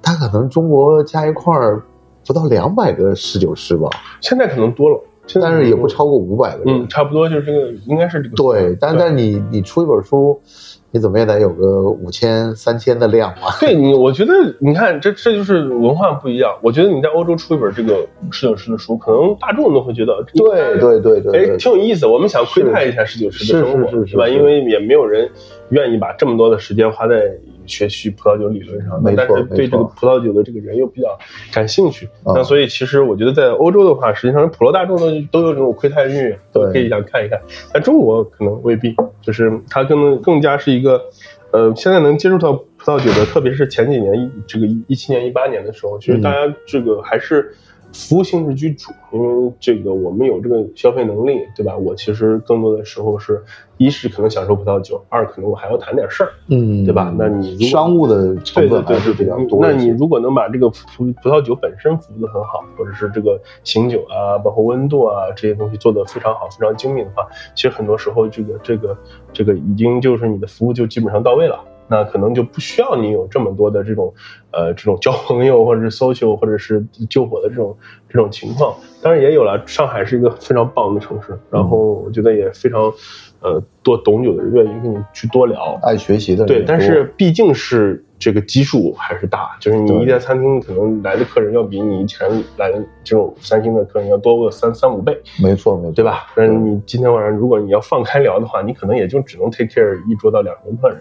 [0.00, 1.82] 他可能中国加一块儿
[2.24, 3.90] 不到两百个侍酒师吧？
[4.20, 5.00] 现在可能多了。
[5.34, 6.82] 但是也不超过五百个人。
[6.82, 8.36] 嗯，差不多就是这个，应该是这个。
[8.36, 10.40] 对，但但你你出一本书。
[10.90, 13.54] 你怎么也得有个五千、三千的量吧？
[13.60, 16.56] 对你，我觉得你看，这这就是文化不一样。
[16.62, 22.06] 我觉得你在欧洲出一本这个十九师的书，可能大众都会觉得，对对对对，哎，挺有意思。
[22.06, 24.26] 我们想窥探一下十九师的生活，是吧？
[24.26, 25.28] 因为也没有人
[25.68, 27.16] 愿意把这么多的时间花在
[27.68, 31.18] 学习葡萄酒理论上，但是对这个葡萄酒的这个人又比较
[31.52, 32.08] 感兴趣。
[32.24, 37.40] 那所以其实我觉得在欧洲的话，实际上普罗大众都都有这种窥探欲，都可以想看一看。
[37.72, 41.02] 但中国可能未必，就是它更更加是一个。
[41.50, 47.54] 呃，现在能接触到葡萄酒的，特别是前几年，这个一七年、一八年的时候，其实大家这个还是
[47.92, 51.76] 服务性质居主，因为这个我们有这个消费能力，对吧？
[51.76, 53.42] 我其实更多的时候是，
[53.78, 57.12] 一是可能享受葡萄酒，二可能我还要谈点事儿，嗯，对吧？
[57.16, 59.60] 那你商务的成分还是比较多。
[59.62, 60.76] 那你如果能把这个葡
[61.22, 68.96] 葡萄酒本身服务的很好，或者是这个醒酒啊，包括温度啊这些东西做的非常好、非常精密的话，其实很多时候这个这个
[69.32, 71.58] 这个已经就是你的服务就基本上到位了。
[71.88, 74.12] 那可能就不需要你有这么多的这种，
[74.50, 77.76] 呃，这种交朋友或者是 social 或者是救火的这种
[78.08, 78.76] 这种情况。
[79.02, 82.92] 当然也有了，上海是一个非常棒的城市，然后我觉得也非常，
[83.40, 86.44] 呃，多懂酒的人愿意跟你去多聊，爱学习的。
[86.44, 95.16] 对，但是毕竟是这个基数还是大，就是你一家餐厅可能来的客人要比你以前来的这种三星的客人要多个三三五倍。
[95.40, 96.26] 没错，没错，对吧？
[96.34, 100.98] 但是你今天晚上如果你要放开聊的话，你可能也就只能 take care 一桌到两桌客人。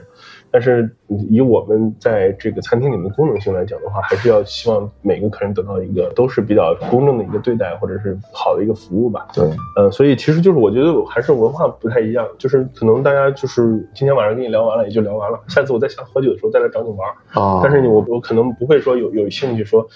[0.52, 0.90] 但是
[1.30, 9.28] 以我们在这个餐厅里面的功能性来讲的话，还是要希望每个客人得到一个都是比较公正的一个对待，或者是好的一个服务吧。
[9.34, 17.60] 对，呃，所以其实就是我觉得还是文化不太一样，就是可能大家就是今天晚上跟你聊完了也就聊完了，下次我再想喝酒的时候再来找你玩啊。
[17.62, 19.88] 但是你我我可能不会说有有兴趣说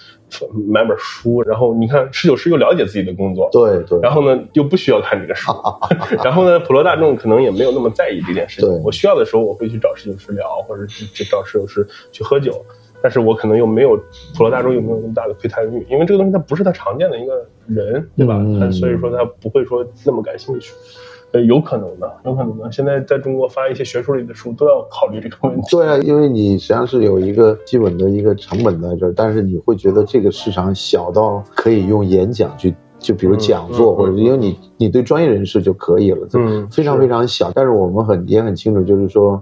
[0.67, 5.51] 买本书，然后你看侍酒师又了解自己的工作，对对，然后呢又不需要看这个书，
[6.23, 8.69] 然后呢普罗大众可能也没有那么在意这件事情。
[8.83, 10.51] 我需要的时候我会去找侍酒师聊。
[10.67, 12.63] 或者去去找室友是去喝酒，
[13.01, 13.97] 但是我可能又没有
[14.35, 18.39] 普罗大众又没有那么大的窥探欲，因为这个东西它不是他常见的一个人，对吧？
[18.59, 20.71] 他所以说他不会说那么感兴趣，
[21.33, 22.71] 呃，有可能的，有可能的。
[22.71, 25.67] 现在在中国发一些学术类的书都要考虑这个问题。
[25.71, 37.51] 对啊，因为你实际上是有一个基本的一个成本在这儿，但是你会觉得这个市场小到可以用演讲去，就比如讲座或者因为你你对专业人士就可以了，嗯，非常非常小。
[37.53, 39.41] 但是我们很也很清楚，就是说。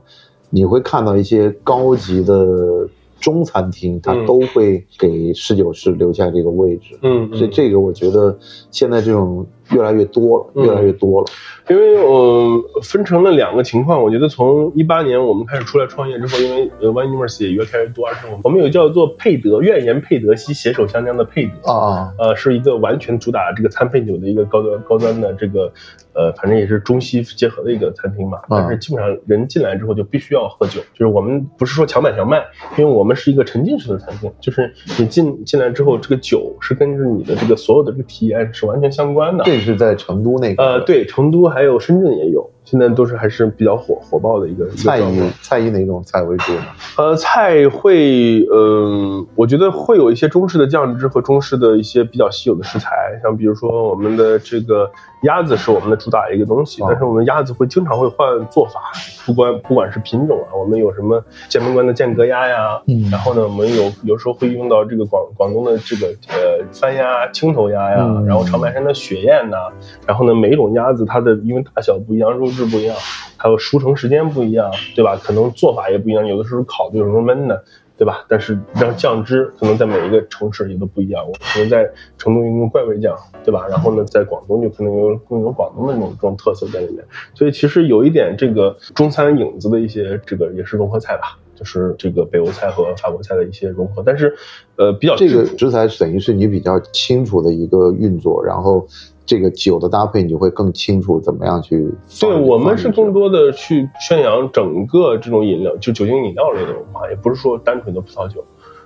[0.51, 6.97] 你会看到一些高级的中餐厅，它都会给侍酒师留下这个位置。
[7.03, 8.35] 嗯，所以这个我觉得
[8.71, 11.27] 现在这种越来越多了，越来越多了。
[11.69, 25.71] 因为呃分成了两个情况，我觉得从一八年我们开始出来创业之后，因为呃 One University 也越开越多，而且我们有叫做佩德怨言佩德西携手香江的佩德啊，呃，是一个完全主打这个餐配酒的一个高端高端的这个
[26.13, 28.39] 呃，反正也是中西结合的一个餐厅嘛。
[28.49, 32.43] 但是基本上人进来之后就必须要喝酒，就是我们不是说强买强卖，
[32.77, 39.43] 因为我们是一个沉浸式的餐厅，就是你进进来之后，这个酒是跟着你的这个所有的这个体验是完全相关的。
[39.59, 41.69] 这是在成都那个呃，对，成都还。
[41.69, 42.49] 有深圳也有。
[42.63, 46.65] 现在都是还是比较火火爆的一个菜以菜以哪种菜为主呢？
[46.97, 58.79] 呃，菜会，嗯，我觉得会有一些中式的酱汁和中式的一些比较稀有的食材，像比如说我们的这个鸭子是我们的主打一个东西，但是我们鸭子会经常会换做法，
[59.25, 69.57] 不管不管是品种啊，我们有什么剑门关的剑阁鸭呀，嗯，然后呢，我们有有时候会用到这个广广东的这个呃番鸭、青头鸭呀，然后长白山的雪燕呐，
[70.05, 72.49] 然后呢，每一种鸭子它的因为大小不一样，肉。
[72.49, 72.97] 质不一样，
[73.37, 75.15] 还有熟成时间不一样，对吧？
[75.23, 77.63] 可能做法也不一样，有的时候烤的，有时候焖的，
[77.99, 78.25] 对吧？
[78.29, 81.21] 但是让酱汁可能在每一个城市也都不一样。
[81.27, 81.85] 我可能在
[82.17, 83.67] 成都用怪味酱，对吧？
[83.69, 87.03] 然后呢，在广东就可能有更有广东的那种这种特色在里面。
[87.33, 94.01] 所以其实有一点这个中餐影子的一些这个也是融合菜吧，就是这个北欧菜和法国菜的一些融合。
[94.05, 94.33] 但是，
[94.77, 98.87] 呃，比较这个食材等于是你比较清楚的一个运作，然后。
[99.29, 101.87] 这个酒的搭配，你就会更清楚怎么样去。
[102.19, 108.43] 对我们是更多的去宣扬整个这种饮料，就酒精饮料类的文化，也不是说单纯的葡萄酒。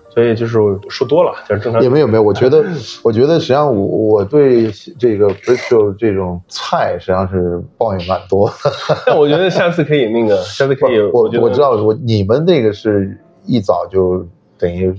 [0.10, 0.52] 所以就是
[0.90, 1.82] 说多了，就是正常。
[1.82, 2.62] 也没有没有，我觉得
[3.06, 8.52] 我觉得实际上我我对这个 Bristol 这种菜实际上是抱怨蛮多。
[9.06, 11.00] 但 我觉得下次可以那个，下次可以。
[11.00, 14.28] 我我知道我你们那个是一早就
[14.58, 14.94] 等于。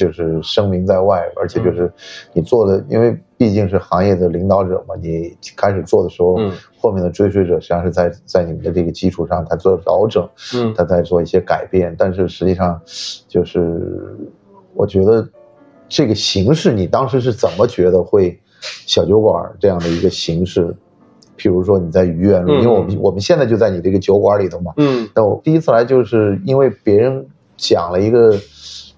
[0.00, 1.92] 就是声名在外，而且就是
[2.32, 6.38] 你做的，因为毕竟是行业的领导者嘛，你开始做的时候，
[6.78, 11.94] 后面的追随者实际上是在在你们的这个基础上，他做调整，嗯，他在做一些改变。
[11.98, 12.80] 但是实际上，
[13.28, 14.16] 就是
[14.72, 15.28] 我觉得
[15.86, 18.40] 这个形式，你当时是怎么觉得会
[18.86, 20.74] 小酒馆这样的一个形式。
[21.36, 24.72] 譬如说你在愚园路，因为我们我们现在就在你这个酒馆里头嘛。
[24.78, 25.06] 嗯。
[25.14, 27.26] 那我第一次来，就是因为别人
[27.58, 28.34] 讲了一个。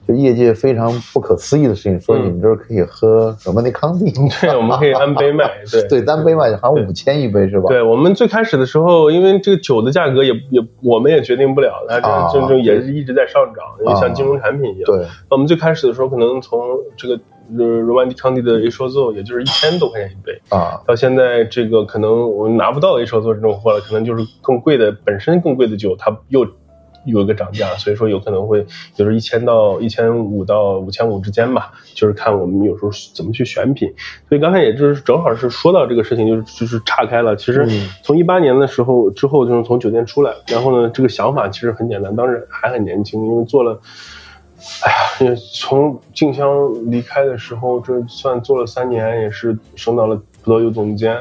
[0.07, 4.13] 就业界非常不可思议的事情，说你们这儿可以喝什么那康帝？
[4.41, 5.49] 对，我们可以 单杯卖。
[5.71, 7.67] 对对，单杯卖，好像五千一杯是吧？
[7.69, 14.85] 对，我们最开始的时候，因为这个酒的价格也也我们也决定不了，它这这这也是一直在上涨，因为像金融产品一样。
[14.87, 16.61] 对，我们最开始的时候，可能从
[16.97, 17.21] 这个
[17.55, 26.47] 罗曼蒂康帝的 A 说座，也就是一千多块钱一杯啊，到现在这个可能我们拿不到 A 说座这种货了，可能就是更贵的本身更贵的酒，它又。
[27.05, 33.93] 有一个涨价，所以说有可能会就是一千到一千五到五千五之间吧，就是看我们有时候怎么去选品。
[34.29, 37.35] 所以刚才也就是正好是说到这个事情，就是就是岔开了。
[37.35, 37.67] 其实
[38.03, 43.81] 从一八年的时候之后，就是从酒店出来，然后呢，这个想法其实很简单，当时还很年轻，因为做了，
[44.85, 46.47] 哎呀，从静香
[46.91, 51.19] 离开的时候，这算做了三年，也是升到了葡萄酒总监，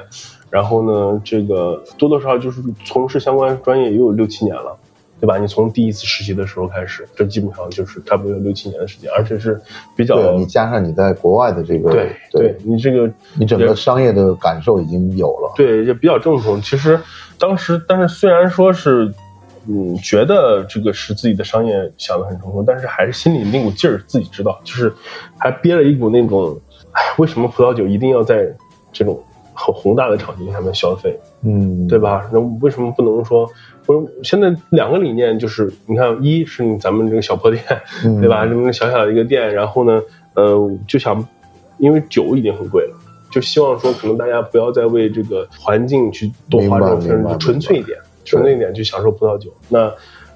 [0.50, 4.78] 然后呢，这个多多少少就是从事相关专业也有六七年了。
[5.22, 5.38] 对吧？
[5.38, 9.62] 你从第一次实习的时候开始，这基本上就是差不多有六七年的时间，而且是
[9.96, 13.08] 比较你加上你在国外的这个，对对，你这个
[13.38, 16.60] 你整个商业的感受已经有了，对，也比较正统。
[16.60, 17.00] 其实
[17.38, 19.14] 当时，但是虽然说是，
[19.68, 24.92] 嗯，觉得这个是自己的商业想的很成功，但是还是心里那股劲儿自己知道，就是
[25.38, 26.60] 还憋了一股那种，
[26.94, 28.52] 哎，为什么葡萄酒一定要在
[28.92, 31.16] 这种很宏大的场景下面消费？
[31.44, 32.28] 嗯，对吧？
[32.34, 33.48] 那为什么不能说？
[33.88, 37.64] 我现在两个理念就是，你看，一是咱们这个小破店，
[38.20, 38.46] 对吧？
[38.46, 40.02] 这么小小的一个店，然后呢，
[40.36, 41.28] 呃，就想，
[41.78, 42.96] 因为酒已经很贵了，
[43.32, 49.52] 就希望说，可能大家不要再为这个环境去多花这种钱，纯粹一点，纯粹一点去享受葡萄酒。
[49.68, 49.92] 那，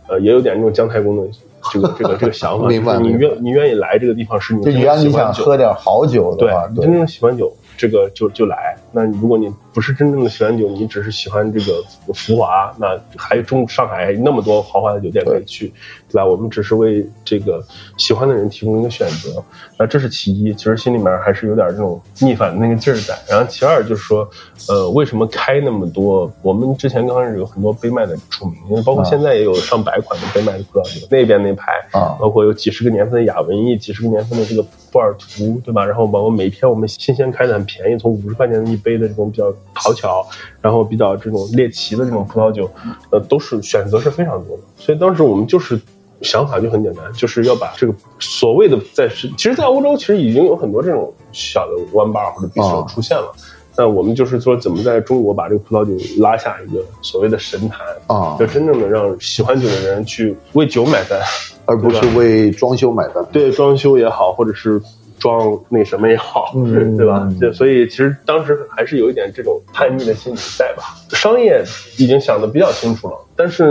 [0.07, 1.23] 呃，也有点这种姜太公的
[1.71, 7.55] 这个这个这个想法， 就是你愿你愿意来这个地方，是你真正喜欢喝点好酒的话，你真正喜欢酒。
[7.77, 15.67] 这个就就来，那如果你不是真正的喜欢酒，你只是喜欢这个浮华，那还有中上海那么多豪华的酒店可以去，
[16.09, 16.25] 对吧？
[16.25, 17.61] 我们只是为这个
[17.97, 19.43] 喜欢的人提供一个选择，
[19.77, 23.17] 那这是其一，其实心里面还是有点这种逆反的那个劲儿在。
[23.27, 24.29] 然后其二就是说，
[24.69, 26.31] 呃，为什么开那么多？
[26.41, 35.85] 我们之前刚开始有很多杯麦的出名，因为包括现在也有上百款的杯麦的葡萄酒，那边那排啊，包括有几十个年份的雅文艺，几十个年份的这个波尔图，对吧？
[35.85, 37.64] 然后包括每天我们新鲜开的。
[37.65, 40.25] 便宜，从五十块钱一杯的这种比较讨巧，
[40.61, 42.69] 然后比较这种猎奇的这种葡萄酒，
[43.11, 44.63] 呃，都是选择是非常多的。
[44.77, 45.79] 所以当时我们就是
[46.21, 53.35] 想法就很简单，就是要把这个所谓的在是，其实，在欧洲其实已经有很多这种小的弯把或者 bistro 出现了。
[53.77, 61.19] 那我们就是说，怎么在中国把这个葡萄酒拉下一个所谓的神坛啊，就真正的让喜欢酒的人去为酒买单，
[61.65, 63.25] 而不是为装修买单。
[63.33, 64.81] 对，装修也好，或者是。
[65.25, 66.53] 装那什么也好，
[66.95, 67.27] 对吧？
[67.41, 70.83] 就所以其实当时还是有一点这种叛逆的心理在吧。
[71.09, 71.63] 商业
[71.97, 73.63] 已经想的比较清楚了，但是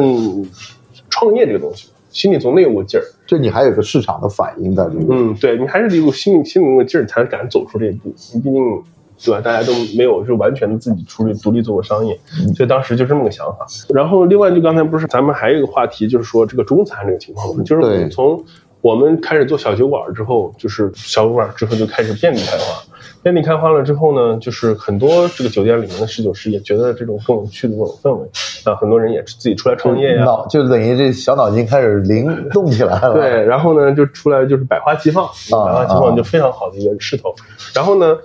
[1.08, 3.04] 创业这个东西，心里总得有个劲儿。
[3.24, 8.12] 就你还有个市场的反应的，嗯，对你还是得有心里心里那个劲儿，才敢走出这一步。
[8.34, 8.82] 你毕竟
[9.24, 9.40] 对吧？
[9.40, 12.18] 大家都没有就完全的自己出去独立做过商业，
[12.56, 13.64] 所以当时就这么个想法。
[13.94, 18.44] 然后另外就刚才不是咱们还有一个话题，就是说这个中餐这个情况，就是我们从。
[18.84, 22.82] 我们开始做小酒馆之后，就是小酒馆之后就开始遍地开花，
[23.22, 28.28] 遍地开花了之后呢，就是很多这个酒店里面的侍酒师也觉得这种更有趣的这种氛围，
[28.64, 33.14] 啊，很多人也自己出来创业呀，脑就等于这小脑筋开始灵动起来了。
[33.14, 37.34] 对，然后呢就出来就是百花齐放，百花齐放就非常好的一个势头。
[37.74, 38.18] 然后呢，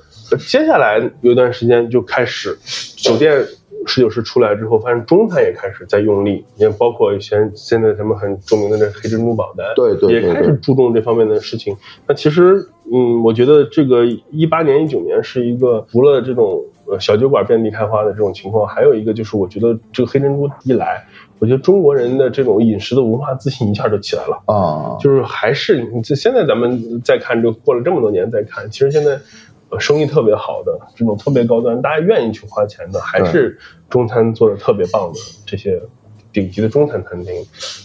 [0.46, 2.60] 接下来有一段时间就开始
[2.98, 3.48] 酒店。
[3.86, 11.76] 侍酒师出来之后，发现中餐也开始在用力，也包括以前现在咱们很著名的这黑珍珠榜单，对对，也开始注重这方面的事情。
[12.06, 21.06] 那其实，嗯，我觉得这个一八年、一九年是一个除了这种呃小酒馆遍地开花的这种情况，还有一个就是我觉得这个黑珍珠一来，
[21.40, 29.20] 我觉得中国人的这种饮食的文化自信一下就起来了啊，就是还是你这现在咱们再看，就过了这么多年再看，其实现在。
[29.78, 33.60] 生意特别好的这种特别高端，大家愿意去花钱的，还是
[33.90, 35.80] 中餐做的特别棒的这些
[36.32, 37.34] 顶级的中餐餐厅，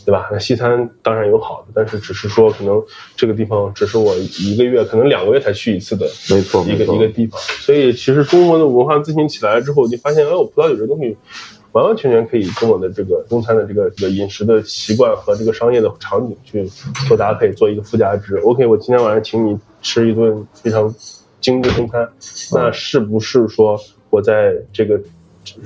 [0.05, 0.29] 对吧？
[0.33, 2.83] 那西餐当然有好的，但是只是说可能
[3.17, 7.39] 这个地方只是我一个月可能两个月才去一次的，没错，一个一个地方。
[7.41, 11.17] 所以其实中国的文化自信起来之后，就发现哎，我葡萄酒这东西
[11.73, 16.67] 完完全全可以跟我的这个中餐的这个这个饮食的习惯和这个商业的场景去
[17.09, 18.37] 做搭配，做一个附加值。
[18.39, 20.95] OK，我今天晚上请你吃一顿非常。
[21.45, 22.09] 精致中餐，
[22.55, 23.79] 那是不是说
[24.09, 24.99] 我在这个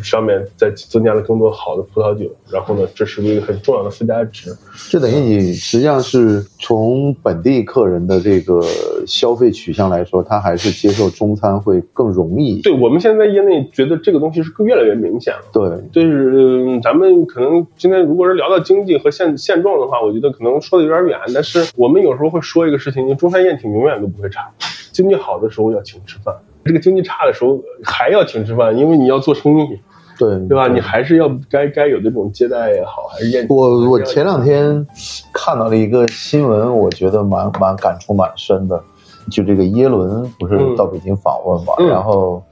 [0.02, 4.50] 上面再增加了更多好的葡萄酒，然后呢，这是一个很重要的附加值。
[4.90, 8.60] 就等于你实际上是从本地客人的这个
[9.06, 12.60] 消费取向来说，他还是接受中餐会更容易。
[12.62, 15.44] 对我们现在业内觉得这个东西是越来越明显了。
[15.52, 24.50] 对，就是咱们可能今天如果是聊到经济和现现状的话，我觉得可能说的有点远，但是我们有时候会说一个事情，你中餐宴请永远都不会差，
[24.98, 26.34] 经济好的时候要请吃饭。
[26.64, 29.78] 这个经济差的时候还要请吃饭，因为你要做生意，
[30.18, 30.66] 对对吧？
[30.66, 33.46] 你还是要该该有的这种接待也好，还是宴。
[33.48, 34.84] 我我前两天
[35.32, 38.82] 看到了一个新闻，我觉得蛮蛮感触蛮深的。
[39.30, 42.42] 就这个耶伦不是到北京访问嘛，然后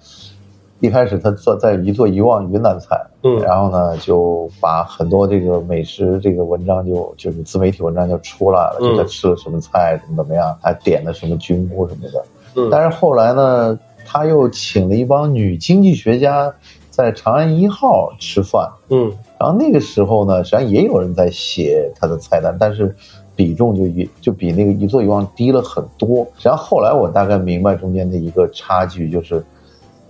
[0.80, 12.24] 一开始他做在一做一望云南菜，嗯，然后呢就把很多这个美食这个文章就就是自媒体文章就出来了，就他吃了什么菜怎么怎么样，还点了什么菌菇什么的，
[12.56, 13.78] 嗯，但是后来呢。
[14.08, 16.54] 他又请了一帮女经济学家
[16.90, 22.94] 在长安一号吃饭，嗯，然后那个时候呢，实际上也有人在写他的菜单，但是
[23.34, 26.24] 比重就一就比那个一座一望低了很多。
[26.36, 29.44] 实际上后来我大概明白中间的一个差距，就是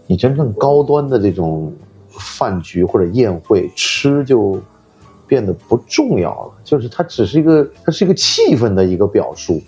[0.06, 1.72] 你真正高端的这种
[2.10, 4.60] 饭局或者宴会吃就
[5.26, 9.58] 变得不重要了，就是它只是一个它是一个气氛的一个表述。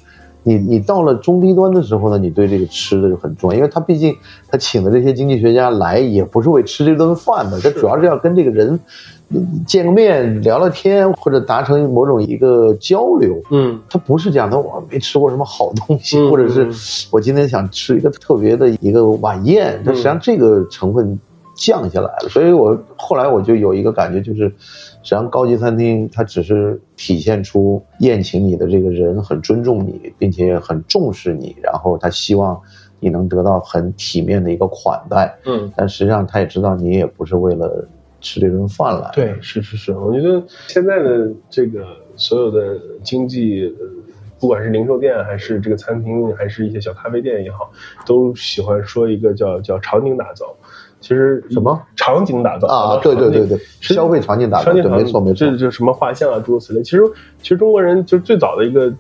[0.49, 4.16] 你你到了中低端的时候呢，你对这个吃的就很重要，因为他毕竟
[4.51, 8.80] 他请的这些经济学家来也不是为吃这顿饭的，他主要是要跟这个人
[9.66, 13.38] 见个面聊聊天或者达成某种一个交流。
[13.51, 16.66] 嗯，他不是讲的我没吃过什么好东西，或者是
[17.11, 21.18] 我今天想吃一个特别的一个晚宴，他实际上这个成分
[21.59, 22.28] 降下来了。
[22.30, 24.50] 所以我后来我就有一个感觉就是。
[25.00, 32.61] 实际上，高级餐厅它只是体现出宴请你的这个人很尊重你，并且很重视你，然后他希望
[33.00, 35.38] 你能得到很体面的一个款待。
[35.46, 37.86] 嗯，但实际上他也知道你也不是为了
[38.20, 39.11] 吃这顿饭来。
[39.14, 41.86] 对，是是是，我觉得现在的这个
[42.16, 43.72] 所有的经济，
[44.38, 47.70] 不管是零售店还是这个餐厅，还是一些小咖啡店也好，
[48.04, 50.54] 都喜欢说一个叫叫场景打造。
[51.01, 53.01] 其实什么场景打造啊？
[53.03, 56.82] 对对对对，消费场景打造，对，没错没错，这就什么画像啊，诸如此类。
[56.82, 57.03] 其实
[57.40, 58.92] 其实中国人就最早的一个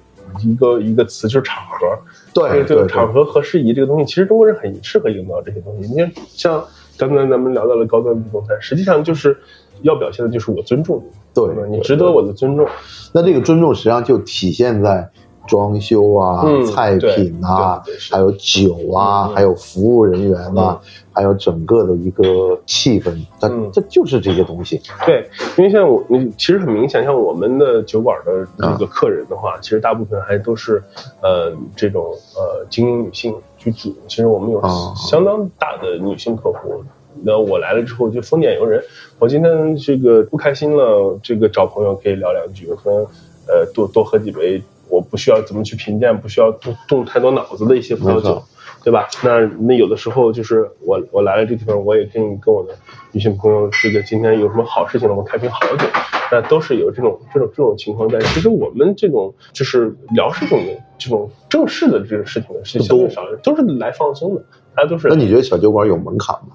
[0.44, 1.98] 一个一个词就是场合，
[2.32, 5.88] 对对，场合和适宜这个东西，其实中国人很适合营造这些东西。
[5.88, 6.64] 你看，像
[6.96, 9.36] 刚才咱们聊到了高端中餐，实际上就是
[9.82, 12.66] 要表现的就是我尊重你，对，你值得我的尊重。
[13.12, 15.10] 那这个尊重实际上就体现在。
[15.48, 17.82] 装修啊，菜品啊，
[18.12, 20.78] 还有酒啊，还有服务人员啊，
[21.18, 24.80] 还有整个的一个气氛，它这就是这些东西。
[25.04, 30.80] 对，因为像我，你其实很明显，像我们的酒馆的这个客人的话，其实大部分还都是
[31.20, 32.04] 呃这种
[32.36, 33.92] 呃精英女性居住。
[34.06, 34.62] 其实我们有
[34.94, 36.84] 相当大的女性客户。
[37.24, 38.80] 那我来了之后就丰俭由人。
[39.18, 43.00] 我今天这个不开心了，这个找朋友可以聊两句，可能
[43.48, 44.62] 呃多多喝几杯。
[44.88, 48.42] 我不需要怎么去评价，不需要动动太多脑子的一些葡萄酒，
[48.84, 49.08] 对吧？
[49.22, 52.74] 那那有的时候就是我我来了这地方，我也跟跟我的
[53.12, 55.86] 女性朋友，这个今天有什么好事情了，我开瓶好酒，
[56.32, 58.18] 那都是有这种这种这种情况在。
[58.20, 60.58] 其实我们这种就是聊这种
[60.98, 65.08] 这种正式的这个事情的是相对少，都是来放松的，大家都是。
[65.08, 66.54] 那你觉得小酒馆有门槛吗？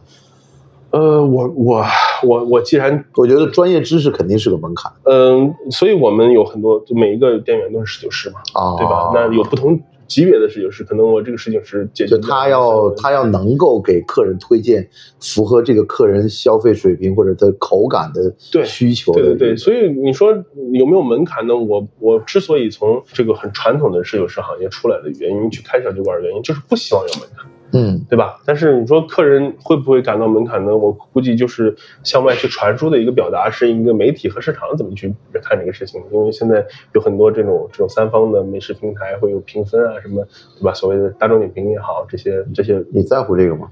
[0.92, 1.84] 呃，我我
[2.22, 9.10] 我我既然我觉得专业知识肯定是个门槛，嗯，所以我们有很多，就每一个店员都是侍酒师嘛，啊，对吧？
[9.12, 9.82] 那有不同
[10.14, 14.88] 级别的事情是，可能我这个事情是解决他要他要能够给客人推荐
[15.20, 20.32] 符合这个客人消费水平或者他口感的需求，对对对，所以你说
[20.74, 21.58] 有没有门槛呢？
[21.58, 27.50] 我我之所以从这个很传统的侍酒师行业出来的原因去开小酒馆的原因，就是不希望有门槛。
[27.74, 28.40] 嗯，对吧？
[28.46, 30.78] 但是你说客人会不会感到门槛呢？
[30.78, 35.12] 我估计就是向外去传输的一个表达，是一个媒体和市场怎么去
[35.42, 36.00] 看这个事情。
[36.12, 36.64] 因为现在
[36.94, 40.24] 有很多这种这种三方的美食平台会有评分啊什么，
[40.60, 40.72] 对吧？
[40.74, 43.68] 所谓的大众点评也好，这些这些，你在乎这个吗？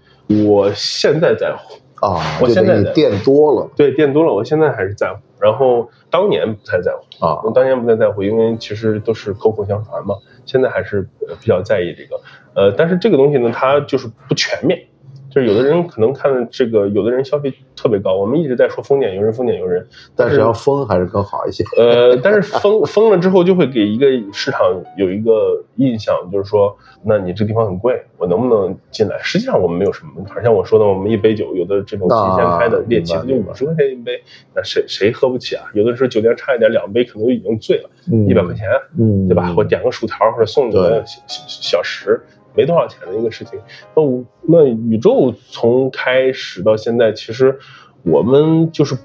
[0.48, 5.20] 我现在在乎啊，我现在店多了，对，店多了，我现在还是在乎。
[5.40, 10.16] 然后当年不太在乎啊，我当年不太在乎，因为其实都是口口相传嘛。
[10.46, 11.08] 现在还是
[11.40, 12.20] 比较在意这个。
[12.54, 14.80] 呃，但是这个东西呢，它就是不全面，
[15.30, 18.16] 就是有的人可能看这个，有的人消费特别高。
[18.16, 21.64] 我们一直在说丰俭由人，丰俭由人，但是要疯还是更好一些。
[21.78, 24.62] 呃，但是疯疯了之后，就会给一个市场
[24.98, 29.18] 有一个印象，就是说，那你这地方很贵，我能不能进来？
[29.24, 34.22] 实际上我们没有什么门槛，像我说的，我们一杯酒，有的这种提前开的猎奇的就五十块钱一杯，
[34.54, 35.64] 那谁谁喝不起啊？
[35.74, 37.90] 有的时候酒店差一点，两杯可能就已经醉了，
[38.28, 38.68] 一百块钱，
[39.00, 39.54] 嗯，对吧？
[39.56, 42.22] 我点个薯条或者送个小小食。
[42.56, 43.60] 没多少钱的一个事情，
[43.96, 47.58] 那我那宇宙从开始到现在，其实
[48.04, 48.98] 我们就是。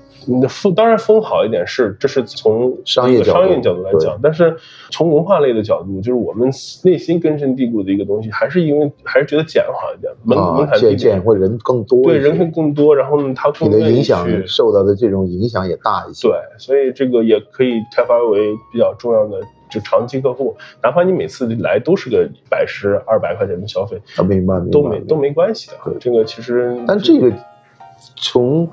[0.49, 4.57] 风当然风好一点是，这是从商业商业角度来讲，但是
[4.91, 6.51] 从文化类的角度，就是我们
[6.83, 19.39] 内心根深蒂固的一个东西，还是因为还是觉得简好一点，门门槛低，简会人更多，对人会更多，然后呢，他你的影响受到的这种影响也大一些，对，所以这个也可以开发为比较重要的
[19.77, 27.31] 就长期客户，哪怕你每次来都是个百十二百块钱的消费，明白，都没都没关系的，这个其实，但这个。
[28.15, 28.69] 从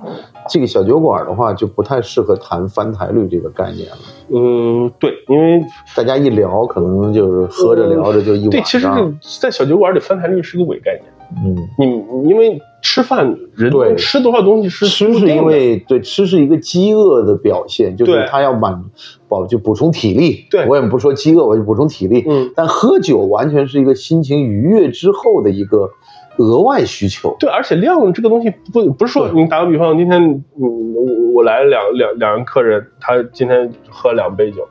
[0.50, 3.98] 这个小酒馆的话，就不太适合谈翻台率这个概念了。
[4.28, 8.52] 嗯，对，因为大家一聊，可能就是喝着聊着就一晚上。
[8.52, 11.13] 对，其实在小酒馆里，翻台率是个伪概念。
[11.44, 13.96] 嗯，你因为吃饭人对。
[13.96, 18.84] 吃多少东西是吃是因为对吃是一个饥饿的表现，就是他要满
[19.28, 20.46] 饱就补充体力。
[20.50, 22.24] 对，我也不说饥饿，我就补充体力。
[22.28, 25.90] 嗯，但喝酒完全是一个心情愉悦之后的一个。
[26.38, 27.36] 额外需求。
[27.40, 34.68] 对，而且量这个东西不不是说你打个比方，今天嗯我我来两两两个客人，他今天喝两杯酒，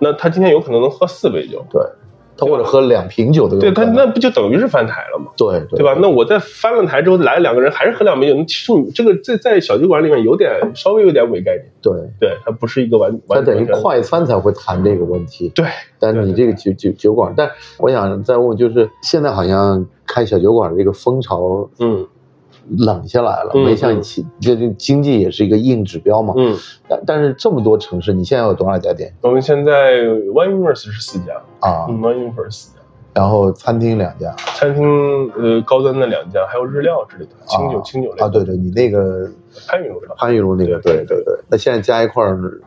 [0.00, 1.80] 那他今天有可能能喝四杯酒，对，
[2.38, 5.32] 他或者喝两瓶酒的，对他那不就等于是翻台了吗？
[5.36, 5.94] 对对吧？
[6.00, 15.66] 那我在翻了台之后来两个人还是喝两瓶酒，那其实你这个在在小酒馆里面有点稍微有点伪概念，对对，它不是一个完完，它等于快餐才会谈这个问题，对，
[15.98, 19.86] 但你这个酒酒酒馆，但我想再问就是现在好像。
[20.10, 22.06] 开小酒馆这个风潮，嗯，
[22.76, 26.56] 冷下来了，没像以前，这这经济也是一个硬指标嘛，嗯，
[26.88, 29.14] 但但是这么多城市，你现在有多少家店？
[29.22, 32.80] 我们现在 One Universe 是四家啊，One Universe 四家，
[33.14, 39.30] 然后餐厅两家，餐厅呃高端的两家，还有日料之类的清酒清酒类啊，对对，你那个
[39.66, 42.60] 番禺路上，番禺路那个，对对对，那现在加一块儿。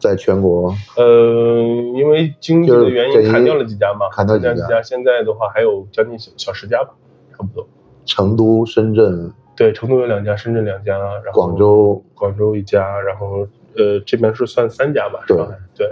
[0.00, 1.60] 在全国，呃，
[1.96, 4.80] 因为经济的原因砍掉了几家嘛，砍掉几家。
[4.80, 6.90] 现在的话还有将近小小十家吧，
[7.32, 7.66] 差不多。
[8.08, 13.46] 成都、深圳，对，成都有两家，深圳两家，然后广州，广州一家，然后
[13.76, 15.36] 呃，这边是算三家吧，对
[15.76, 15.86] 对，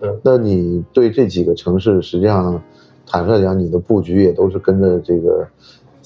[0.00, 0.20] 嗯。
[0.24, 2.60] 那你对这几个城市，实际上
[3.06, 5.46] 坦率讲，你的布局也都是跟着这个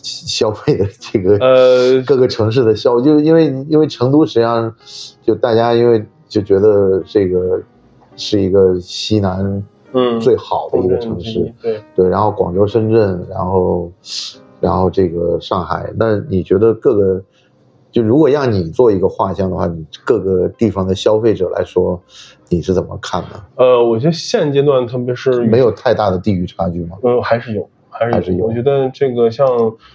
[0.03, 4.75] 消费的 这个呃各个城市的消，就因为因为成都实际上
[5.23, 6.05] 就大家因为。
[6.29, 7.63] 就觉得这个
[8.17, 13.89] 是一个西南嗯最好的一个城市，对对，然后广州、深圳，然后
[14.67, 17.23] 然后这个上海，那你觉得各个
[17.93, 22.03] 就如果让你做一个画像的话，你各个地方的消费者来说，
[22.49, 23.41] 你是怎么看的？
[23.55, 26.97] 呃，我觉得现阶段特别是没有太大的地域差距吗？
[27.05, 27.69] 嗯，还是有。
[27.99, 29.47] 还是有，我觉得这个像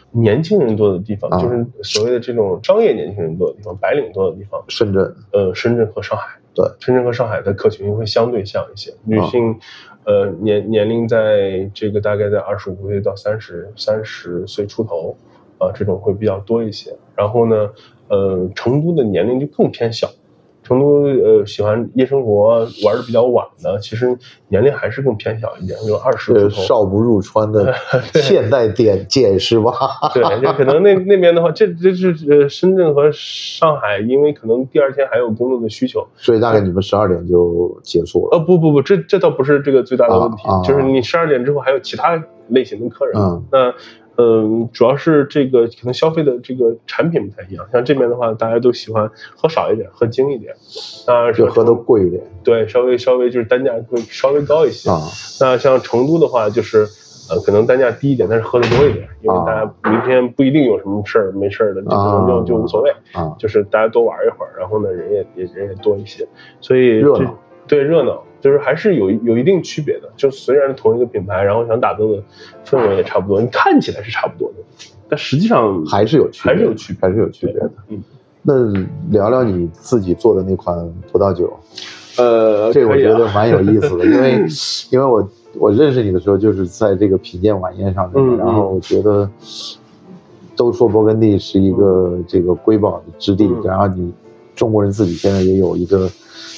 [0.10, 9.56] 年轻人多的地方，就是所谓的这种商业年轻人多的地方，白领多的地方，深圳，呃，深圳和上海，对，深圳和上海的客群会相对像一些，女性，
[10.04, 15.16] 呃，年年龄在这个大概在二十五岁到三十三十岁出头，
[15.58, 16.96] 啊，这种会比较多一些。
[17.16, 17.70] 然后呢，
[18.08, 20.10] 呃，成都的年龄就更偏小。
[20.72, 24.18] 成都呃喜欢夜生活玩的比较晚的，其实
[24.48, 26.50] 年龄还是更偏小一点，就二十出头。
[26.50, 27.74] 少不入川的
[28.16, 29.74] 现代点见是吧？
[30.16, 38.38] 对，就可能那那边的话，这这是呃深圳和上海，因为可能第二天还有工作的需求，所以大概你们十二点就结束了。
[38.38, 43.14] 呃不不不，这这倒不是这个最大的问题，就是你十二点之后还有其他类型的客人，
[43.52, 43.74] 那。
[44.18, 50.54] 嗯，主要是这个可能消费的这个产品不太一样，像这边的话，大家都喜欢喝少一点，喝精一点，
[51.08, 54.90] 当然是喝的贵一点，对，稍微稍微就是单价会稍微高一些。
[54.90, 55.00] 啊。
[55.40, 56.86] 那像成都的话，就是
[57.30, 66.28] 呃可能单价低一点，但是喝的多一点，因为大家明天不一定有什么事儿，没事儿的就可能就就无所谓啊，就是大家多玩一会儿，然后呢人也也人也多一些，
[66.60, 67.38] 所以热闹。
[67.68, 70.10] 对热闹，就是还是有有一定区别的。
[70.18, 72.22] 就虽然同一个品牌，然后想打造的
[72.66, 74.56] 氛围也差不多，你看起来是差不多的，
[75.08, 77.72] 但实际上还是有区别，还是有区，还是有区别的。
[77.90, 78.04] 嗯，
[78.42, 78.54] 那
[79.12, 81.54] 聊聊你自己做的那款葡萄酒，
[82.18, 84.46] 呃，这我觉得蛮有意思的，因为
[84.92, 85.30] 因为我
[85.60, 89.30] 我认识你的时候就是在这个品鉴晚宴上面，然后我觉得
[90.56, 94.12] 都说勃艮第是一个这个瑰宝的之地，然后你
[94.56, 96.10] 中国人自己现在也有一个。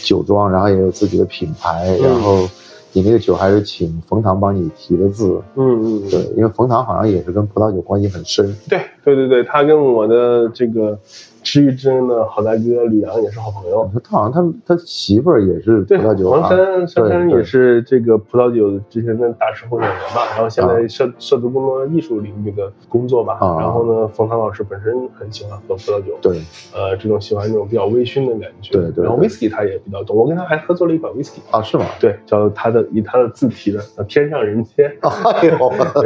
[0.04, 2.48] 酒庄，然后也有自己的品牌，然后
[2.92, 10.98] 你那个酒还是请冯唐帮你提的字，嗯嗯，对，因为冯唐好像也是跟葡萄酒关系很深，对对对对，他跟我的这个。
[11.44, 26.42] 知遇之恩的好大哥吕阳也是好朋友，他好像他他媳妇儿也是葡萄酒，黄山山山也是这个葡萄酒之前的大师候选人吧，然后现在涉涉足更多艺术领域的工作吧，然后呢，冯唐老师本身很喜欢喝葡萄酒，对，
[26.74, 31.86] 呃，这种喜欢这种比较微醺的感觉，对对，然后 whisky 他也比较懂，我跟他还合作了一款 whisky 啊，是吗？
[32.00, 35.54] 对，叫他的以他的字体的天上人间，哎呦，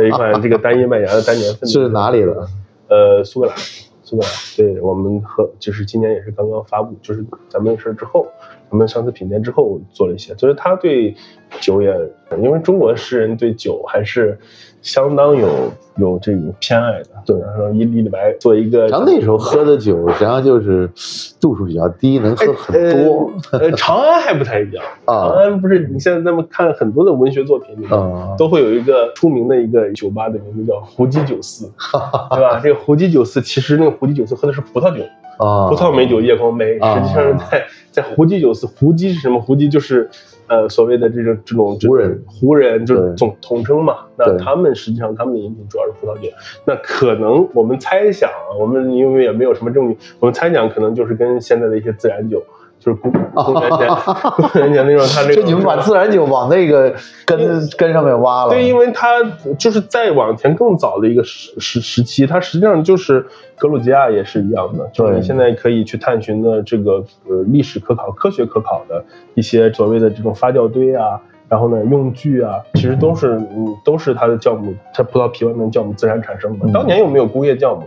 [0.07, 2.47] 一款这个单一麦芽的单年份是哪里的？
[2.89, 3.55] 呃，苏格兰。
[4.09, 4.23] 是吧，
[4.55, 8.25] 对我们和就是今年也是刚刚发布，就是咱们事儿之后，
[8.71, 11.13] 咱们上次品鉴之后做了一些，就是他对
[11.59, 11.93] 酒也，
[12.41, 14.39] 因为中国诗人对酒还是
[14.88, 15.49] 相当有
[15.97, 20.89] 有这种偏爱的，对然后以李李白做一个，然后那时候喝的酒实际上就是
[21.41, 22.73] 度数比较低，能喝很
[23.03, 23.31] 多。
[23.51, 27.91] 呃，呃长安还不太一样， 长啊安不是你现在咱们看很多的文学作品里面。
[27.91, 31.65] 啊，都会有一个出名的一个酒吧的名字叫胡姬酒肆，
[32.31, 32.59] 对吧？
[32.63, 35.03] 这个胡姬酒肆其实那个胡姬酒肆喝的是葡萄酒，
[35.38, 39.41] 啊，葡萄美酒夜光杯，啊实际上是在在胡姬酒肆，胡姬是什么？
[39.41, 40.09] 胡姬就是
[40.47, 44.05] 呃所谓的这种这种湖人，湖人就是总统称嘛。
[44.17, 46.29] 那他们实际上他们的饮品主要是葡萄酒，
[46.65, 52.43] 那可能我们猜想啊，我们因为也没有什么证据，我们猜想可能就是跟现在的一些自然酒。
[52.80, 53.88] 就是公公元前，
[54.36, 56.93] 公元前那种，他这个就你们把自然酒往那个
[57.25, 57.39] 根
[57.78, 58.51] 根上面挖了。
[58.51, 59.23] 对，因为它
[59.57, 63.25] 就是再往前更早的一个时时时期，它实际上就是
[63.57, 69.03] 格鲁吉亚也是一样的，就是你现在可以去探寻的这个呃历史可考、科学可考的
[69.34, 71.19] 一些所谓的这种发酵堆啊，
[71.49, 76.67] 然后呢用具啊，其实都是嗯都是它的酵母，它葡萄皮外面酵母自然产生的。
[76.67, 77.84] 嗯当年又没有工业酵母。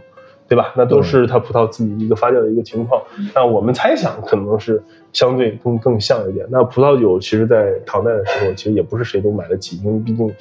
[0.50, 0.72] 对吧？
[0.76, 3.00] 那都是它葡萄自己一个发酵的一个情况。
[3.36, 4.82] 那我们猜想可能是
[5.12, 6.46] 相对更更像一点。
[6.50, 10.32] 那葡萄酒其实，在唐代的时候，其实也不是谁都买得起，因为毕竟，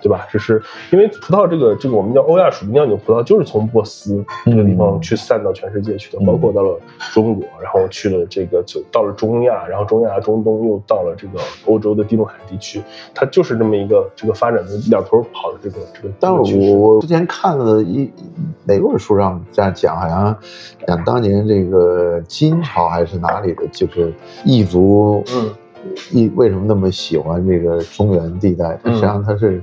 [0.00, 0.26] 对吧？
[0.30, 6.78] 只是因为葡萄这个这个我们叫欧亚属地酿酒葡萄，就是从波斯这个地方去散到全世界去的，嗯包括到了
[7.12, 12.82] 中国，然后去了这个就到了中亚，然后中亚、中东又到了这个欧洲的地中海地区，
[13.14, 16.14] 它就是这么一个这个发展的两头跑的这个这个。
[16.20, 18.10] 但是这个趋势我我之前看了一
[18.64, 20.36] 哪本书上这样讲，好像
[20.86, 24.12] 讲当年这个金朝还是哪里的，就是
[24.44, 25.50] 异族，嗯，
[26.12, 28.78] 异为什么那么喜欢这个中原地带？
[28.82, 29.62] 它实际上它是，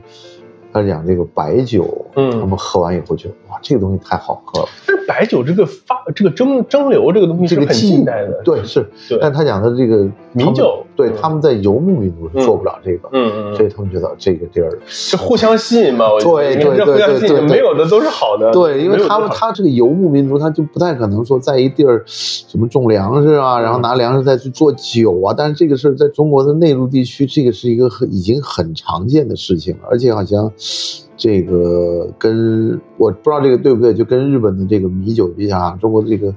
[0.71, 2.31] 他讲这个白酒，嗯。
[2.39, 9.19] 他们喝完以后觉得哇，这个东西太好喝了，但是白酒这个发这个蒸蒸馏这个东西是个技近代的，对是，对。
[9.21, 10.79] 但他讲的这个他们米酒。
[10.79, 25.33] 嗯对他们在游牧民族是做不了这个，嗯嗯嗯，所以他们觉得这个地儿是互相吸引嘛，我觉得对对对对对没有的都是好的，对，因为他们他这个游牧民族，他就不太可能说在一地儿 什么种粮食啊，然后拿粮食再去做酒啊。
[25.35, 30.51] 但是这个事儿在中国的内陆地区，这个是一个很已经很常见的事情了，而且好像
[31.15, 36.33] 这个跟我不知道这个对不对，就跟日本的这个米酒比较，中国的这个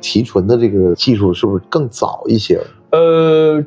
[0.00, 2.58] 提纯的这个技术是不是更早一些？
[2.90, 3.62] 呃，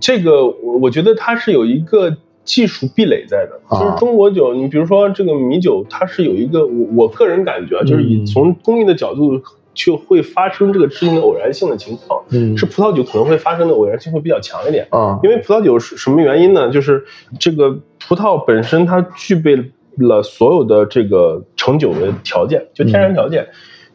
[0.00, 9.42] 这个我我觉得它是有一个技术壁垒在的，啊就是中国酒，你比如说这个米酒，它是有一个我我个人感觉啊，就是以嗯从工艺的角度。
[9.74, 14.86] 就会发生这个事情的偶然性的情况，嗯是葡萄酒可能会发生的偶然性会比较强一点。
[14.90, 16.68] 啊，因为葡萄酒是什么原因呢？
[16.70, 17.06] 就是
[17.40, 19.56] 这个葡萄本身它具备
[19.96, 23.48] 了所有的这个成酒的条件，就天然条件。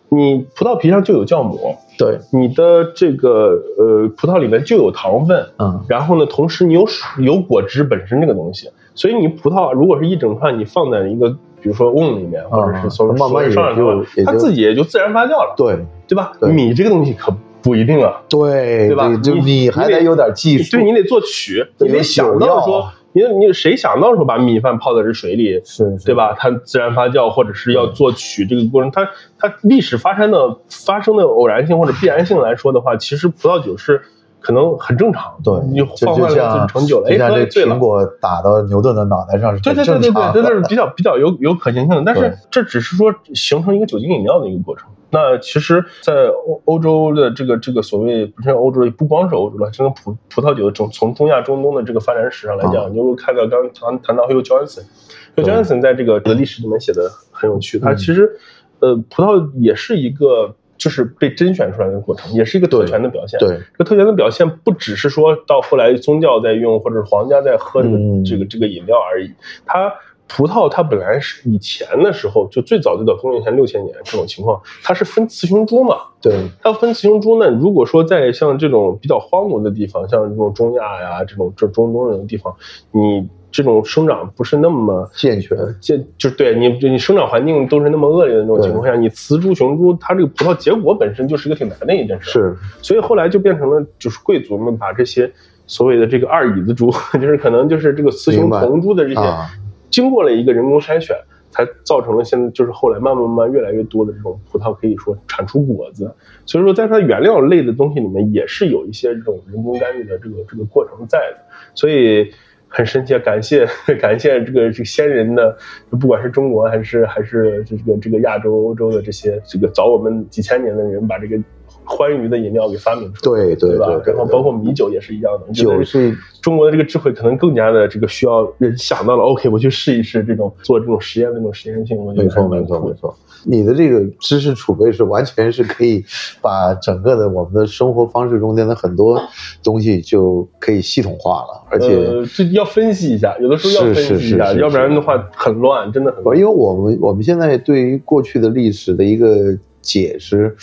[0.10, 5.82] 你葡萄皮上就有酵母，对，你的这个呃葡萄里面就有糖分，嗯。
[5.88, 11.30] 然后呢，同时你有水有果汁本身这个东西，所以你葡萄如果是一整串，你放在一个
[11.62, 15.78] 比如说瓮里面，或者是从慢慢也上就它自己也就自然发酵了，对
[16.08, 16.32] 对吧？
[16.39, 16.51] 对。
[16.51, 19.10] 米这个东西可不一定啊，对对吧？
[19.22, 22.88] 这就你你还得得有点技术，对你得做曲，你得想到说，
[23.18, 26.13] 你你谁想到说把米饭泡在这水里，是，是对？
[26.13, 26.36] 吧？
[26.38, 29.09] 它自然发酵，或者是要做曲这个过程，它
[29.39, 34.01] 它历史发生的发生的偶然性或者必然性来说的话，其实葡萄酒是
[34.39, 37.80] 可能很正常，对，你放坏了就成酒了，哎，就像这喝醉了苹。
[37.80, 40.55] 果打到牛顿的脑袋上是很对对对对对，这。
[40.55, 44.89] 是比较比较有有可行性的，但是这只是说形成一个酒精饮料的一个过程。
[45.10, 58.38] 那其实，在欧欧洲的这个这个所谓不是欧洲，不光是欧洲了，这个葡葡萄酒从从中亚中东的这个发展史上来讲，啊你会看到刚刚谈谈到 Hugh Johnson，Hugh Johnson 在这个历史里面写的很有趣，他嗯其实
[58.80, 63.39] 呃葡萄也是一个就是被甄选出来的过程，也是一个特权的表现。
[63.39, 69.32] 对，这个特权的表现不只是说到后来宗教在用，或者是皇家在喝这个、嗯这个这个饮料而已。
[69.66, 69.93] 它
[70.28, 75.95] 葡萄它本来是以前的时候，就最早最早公元前六千年这种情况，它是分雌雄株嘛。
[76.21, 82.53] 对，它分雌雄株呢，如果说在像这种比较荒芜的地方，像这种中亚呀、这种这中东这种地方，
[82.91, 92.32] 你这种生长不是那么健全，健就对你，你生长环境都是那么恶劣的那种情况下，你雌株雄株，它这个葡萄结果本身就是一个挺难的一件事。
[92.32, 95.32] 是，所以后来就变成了，就是贵族们把这些
[95.65, 99.49] 所谓的这个二椅子猪， 就是可能就是这个雌雄同株的这些，啊
[99.90, 101.16] 经过了一个人工筛选，
[101.50, 106.14] 才造成了现在就是后来慢慢慢慢越来越多的这种葡萄可以说产出果子。
[106.46, 111.38] 所以说，在它原料类的东西里面，也是有一些这种人工干预的这个这个过程在的。
[111.74, 112.32] 所以。
[112.70, 113.66] 很深切，感谢
[113.98, 115.58] 感谢这个这个先人的，
[115.90, 121.42] 不管是中国还是还是这个这个亚洲、欧洲的这些这个早我们几千年的人，把这个。
[121.88, 123.88] 欢愉的饮料给发明出来，对对吧？
[124.06, 133.16] 然后包括米酒也是一样的，酒是中国的这个智慧可能更加的这个需要人想到了，OK，我去试一试这种做这种实验的那种实验性，我觉得没错没错没错。
[133.46, 136.04] 你的这个知识储备是完全是可以
[136.42, 139.22] 把整个的我们的生活方式中间的很多
[139.64, 141.88] 东西就可以系统化了，而且
[142.36, 146.38] 这要分析一下，有的时候要分析一下，要不然的话很乱，真的很乱。
[146.38, 149.58] 因为我们我们现在对于过去的历史的一个
[149.88, 150.56] 解释。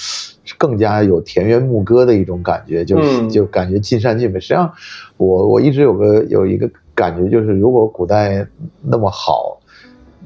[0.58, 4.38] 更加有田园牧歌的一种感觉，就是就感觉尽善尽美。
[4.38, 4.70] 实际上，
[5.16, 8.46] 我我一直有个有一个感觉，就是如果古代
[8.82, 9.58] 那么好，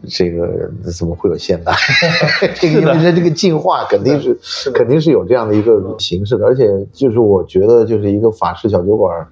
[0.09, 1.73] 这个怎么会有现代？
[2.59, 6.45] 这个因为它这个进化肯定是肯定是有这样的一个形式的。
[6.45, 9.25] 而且就是我觉得，就是一个法式小酒馆，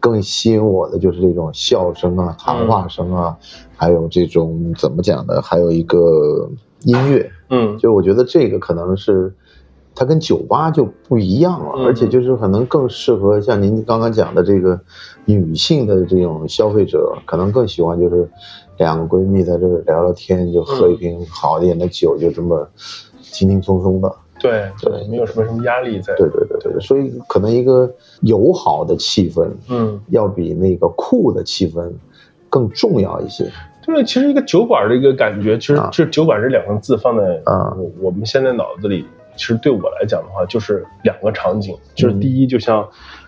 [0.00, 3.36] 更吸引我的就是这种笑声啊、谈话声啊，
[3.76, 6.50] 还有这种怎么讲呢，还有一个
[6.82, 7.30] 音乐。
[7.50, 9.34] 嗯，就我觉得这个可能是。
[10.00, 14.78] 它跟酒吧就不一样了，而且就是可能更适合像您刚刚讲的这个
[15.24, 18.30] 女性的这种消费者，可能更喜欢就是
[18.76, 22.68] 两个闺蜜在这聊聊天，就喝一瓶好一点的酒，就这么
[23.22, 24.14] 轻轻松松的。
[24.38, 26.14] 对对，没有什么什么压力在。
[26.14, 31.90] 对对对对对，所以可能一个友好的气氛，嗯，要比那个酷的气氛
[32.48, 33.50] 更重要一些。
[33.88, 39.04] 对，其实一个酒馆的一个感觉，其实这酒馆这两个字放在啊我们现在脑子里。
[39.34, 42.84] 其实对我来讲的话，就是两个场景，就是第一，就像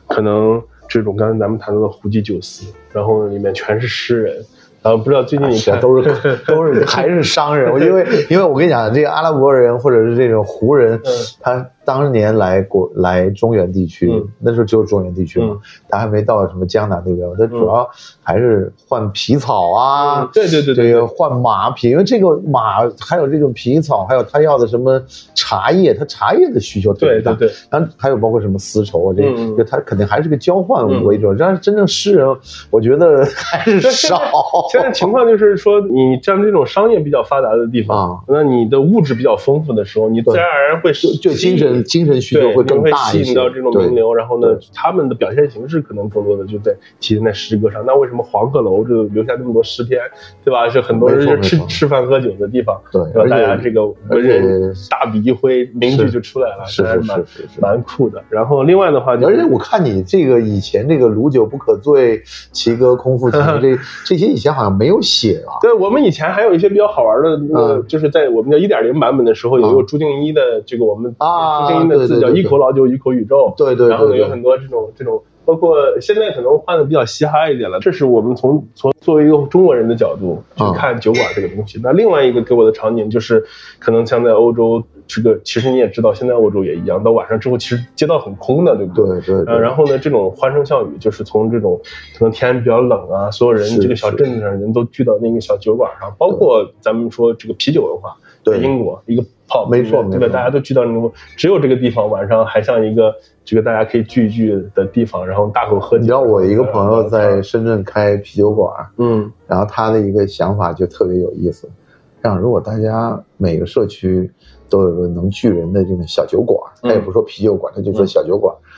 [0.08, 4.34] 可能这种刚才咱们谈到的胡姬酒肆，然后里面全是诗人。
[4.82, 6.11] 然后不知道最近你看都是
[6.48, 11.00] 都是还是商人，因为因为我跟你讲，这个阿拉伯人或者是这种胡人，
[11.40, 15.57] 他当年来国来中原地区，那时候只有中原地区嘛，
[15.88, 17.91] 他还没到什么江南那边，他主要
[18.22, 25.03] 还是换皮草啊，对对对对，换马匹，因为这个马还有这种皮草，还有他要的什么
[25.34, 32.36] 茶叶，他茶叶的需求特别大，对对对，然后还有包括什么丝绸啊，这就他肯定还是个交换为主，但是真正诗人，
[32.70, 34.20] 我觉得 还是少。
[34.70, 44.14] 现在情况就是说，你像这种商业比较发达的地方，那你的物质比较丰富的时候，你自然而然会就精神精神需求会更大一些，吸引到这种名流。
[44.14, 47.85] 然后呢，他们的表现形式可能更多的就在体现在诗歌上。
[47.87, 50.01] 那为什么黄鹤楼就留下那么多诗篇，
[50.45, 50.68] 对吧？
[50.68, 53.28] 是很多人吃吃饭喝酒的地方，对吧？
[53.28, 58.22] 大家这个文人大笔一挥，名句就出来了，是是是是蛮酷的。
[58.28, 62.22] 然后另外的话，而且我看你这个以前这个“鲁酒不可醉，
[62.53, 63.76] 其歌空腹听 ”这
[64.07, 65.59] 这些以前好像没有写啊。
[65.61, 77.79] 对我们以前还有一些比较好玩的，那个就是在我们叫一点零版本的时候，有一个朱静一的这个我们朱定一的字叫一口老酒一口宇宙，对对，然后呢有很多这种这种，包括现在可能换的比较嘻哈一点了。
[77.81, 81.81] 这是我们从从作为一个中国人的角度去看酒馆这个东西。
[81.83, 83.45] 那另外一个给我的场景就是，
[83.79, 84.83] 可能像在欧洲。
[85.12, 89.21] 这个其实你也知道，现在欧洲也一样，到晚上之后，其实街道很空的，对不对？
[89.23, 89.59] 对对。
[89.59, 91.81] 然后呢，这种欢声笑语，就是从这种
[92.16, 98.16] 可能天比较冷啊，所有人这个小镇子上人都聚到那个小酒馆上，包括咱们说这个啤酒文化，
[98.51, 100.28] 对英国一个泡，没错，对吧？
[100.28, 106.01] 大家都聚到那种，只有这个地方晚上还像一个这个大家可以聚一聚的地方，然后大口喝酒。
[106.01, 111.68] 你知道我一个朋友在深圳开啤酒馆，嗯，然后他的一个想法就特别有意思，
[112.22, 114.30] 像如果大家每个社区。
[114.70, 118.70] 都有个能聚人的这种小酒馆，他也不说啤酒馆，他就说小酒馆，那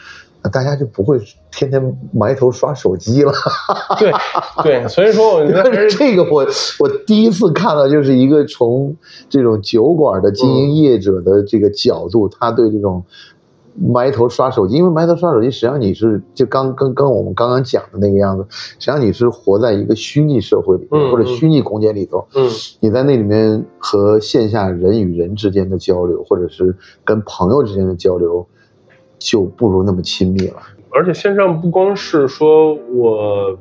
[0.50, 1.20] 大家就不会
[1.50, 3.32] 天天埋头刷手机了。
[3.98, 4.12] 对
[4.62, 6.46] 对，所以说我觉得这个我
[6.78, 8.96] 我第一次看到，就是一个从
[9.28, 13.04] 这种酒馆的经营业者的这个角度，他对这种。
[13.74, 22.46] 埋头刷手机，因为埋头刷手机，实际上你是就刚跟跟我们刚刚讲的那个样子，实际上你是活在一个虚拟社会里面或者虚拟空间里头，嗯，
[22.80, 28.46] 你在那里面和线下人与人之间的交流，或者是跟朋友之间的交流，
[29.30, 30.56] 就不如那么亲密了。
[30.90, 33.58] 而且线上不光是说我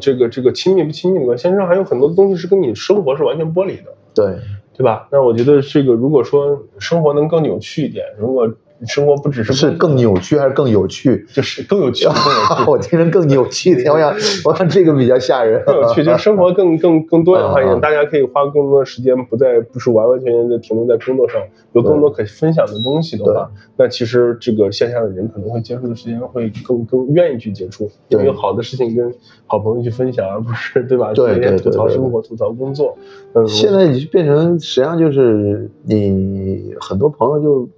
[0.00, 4.38] 这个这个亲密不亲密的关系，线上还有很多东西是跟你生活是完全剥离的，对
[4.76, 5.06] 对吧？
[5.12, 8.50] 那我觉得这个如果说生活能更有趣一点，如果
[8.86, 11.24] 生活不只是是更扭曲还是更有趣？
[11.32, 12.06] 就是更有趣。
[12.66, 14.14] 我听着更扭曲我想，
[14.44, 15.62] 我想这个比较吓人。
[15.64, 21.40] 更有趣，就是生活更更更多元化一点，大家可以花更多的时间，不再不是完完全全的停留在工作上，
[21.72, 29.14] 有更多可分享的东西的话，那其实这个线下的人可能会接触的时间会更更愿意去接触，因为有好的事情跟
[29.46, 31.12] 好朋友去分享，而不是对吧？
[31.14, 32.96] 对对对，吐槽生活，吐槽工作。
[33.34, 37.68] 嗯，现在你变成实际上就是你很多朋友就。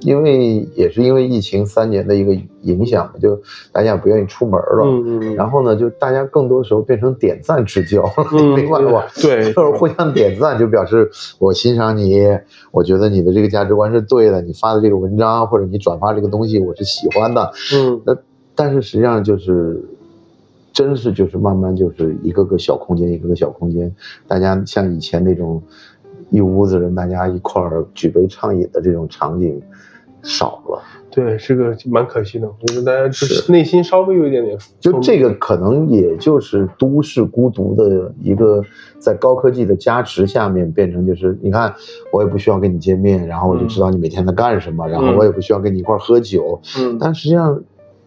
[0.00, 3.40] 因为也是因为疫情三年的一个影响嘛，就
[3.70, 9.06] 大家不愿意出门了，嗯嗯，然后呢，就大家更多时候变成点赞之交，嗯明白吧？
[9.20, 12.26] 对，就是互相点赞，就表示我欣赏你，
[12.70, 17.52] 我觉得你的这个价值观是对的，你发的这个文章或者你转发这个东西我是喜欢的。
[17.74, 18.16] 嗯那
[18.54, 19.82] 但是实际上就是，
[20.72, 23.94] 真是就是慢慢就是一个个小空间，一个个小空间，
[24.26, 25.62] 大家像以前那种
[26.30, 29.60] 一屋子人大家一块儿举杯畅饮的这种场景
[30.22, 30.82] 少了。
[31.10, 33.50] 对，这个蛮可惜的，我觉得大家就是。
[33.50, 38.62] 内心稍微有一点点就这个可能也就是都市孤独的一个，
[39.00, 41.74] 在高科技的加持下面变成就是，你看
[42.12, 46.96] 我也不需要跟你见面，然后我就知道你每天在干什么，然后我也不需要跟你一块喝酒，嗯。
[47.00, 47.60] 但实际上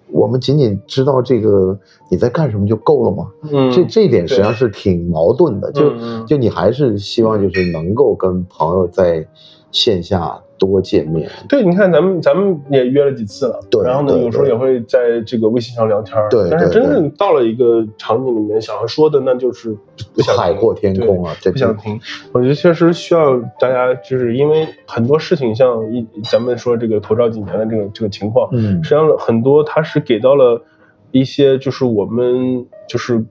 [0.10, 1.78] 我们仅仅知道这个
[2.10, 3.28] 你在干什么就够了吗？
[3.52, 3.70] 嗯。
[3.70, 5.92] 这这一点实际上是挺矛盾的，就
[6.26, 9.28] 就你还是希望就是能够跟朋友在
[9.74, 19.76] 线下多见面，对，你看咱们咱们也约了几次了，对然后呢，有时候也会在这个微信上聊天儿，对但是真正到了一个场景里面，想要说的那就是
[20.14, 22.00] 不想听海阔天空啊，这不想听。
[22.32, 30.62] 我觉得确实需要大家，就是因为很多事情，像一咱们说这个头罩几年的这个这个情况，嗯实际上很多它是给到了
[31.12, 33.26] 一些，就是我们就是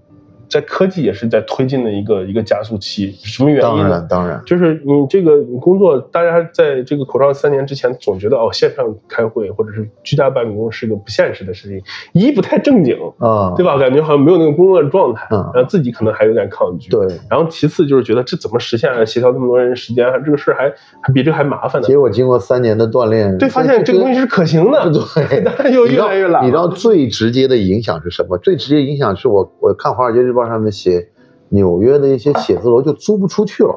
[0.53, 3.11] 在科技也是在推进的一个一个加速期。
[3.25, 4.07] 什么原因当呢然？
[4.09, 11.81] 当然，就是你这个你工作，大家在这个口罩三年之前总觉得哦，线上开会或者是居家办公是个不现实的事情，
[12.13, 13.79] 一不太正经，啊，对吧？
[13.79, 16.91] 感觉好像没有那个工作的状态，嗯然后自己可能还有点抗拒。
[16.91, 17.07] 对。
[17.31, 19.03] 然后其次就是觉得这怎么实现啊？
[19.07, 20.69] 协调那么多人时间，这个事儿还
[21.01, 21.89] 还比这还麻烦呢。
[21.89, 26.45] 结果经过三年的锻炼，对，发现这个东西是可行的，对， 当然又越来越懒。
[26.45, 28.37] 你知道最直接的影响是什么？
[28.39, 31.09] 最直接影响是我我看《华尔街日报》上面写，
[31.49, 33.77] 纽约的一些写字楼就租不出去了。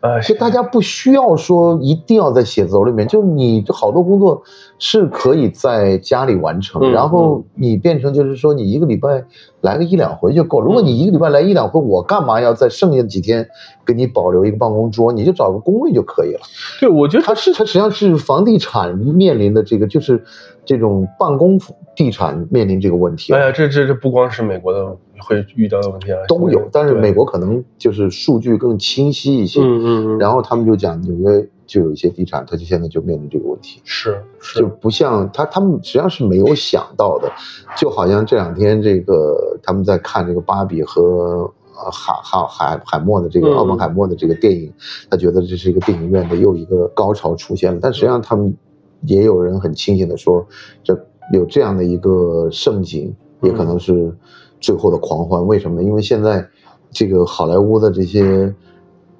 [0.00, 4.42] 呃，就大家不需要说一定要在写字楼里面，就你好多工作
[4.78, 9.24] 是可以在家里完成，嗯然后你变成就是说你一个礼拜
[9.62, 10.60] 来个一两回就够。
[10.60, 13.48] 如果嗯你一个礼拜来一两回，我干嘛要在剩下的几天
[13.86, 15.10] 给你保留一个办公桌？
[15.10, 16.40] 你就找个工位就可以了。
[16.78, 20.22] 对，我觉得它是它实际上是房地产面临的这个就是
[20.66, 21.58] 这种办公
[21.96, 29.60] 地产面临这个问题啊哎呀，这这这不光是美国的会遇到的问题啊，都有，但是美国可能就是数据更清晰一些。
[29.60, 37.30] 嗯嗯嗯，然后他们就讲纽约就有一些地产，它就现在就面临这个问题，是是就不像他他们实际上是没有想到的，
[37.76, 41.52] 就好像这两天这个他们在看这个芭比和。
[41.76, 44.72] 呃，海海海海默的这个嗯奥本海默的这个电影，
[45.10, 47.80] 他觉得这是一个电影院的又一个高潮出现了。
[47.82, 48.56] 但实际上，他们
[49.00, 50.46] 也有人很清醒的说，
[50.84, 50.96] 这
[51.32, 53.12] 有这样的一个盛景，
[53.42, 54.16] 也可能是
[54.64, 55.46] 最后的狂欢。
[55.46, 55.82] 为什么呢？
[55.86, 56.46] 因为现在
[56.90, 58.54] 这个好莱坞的这些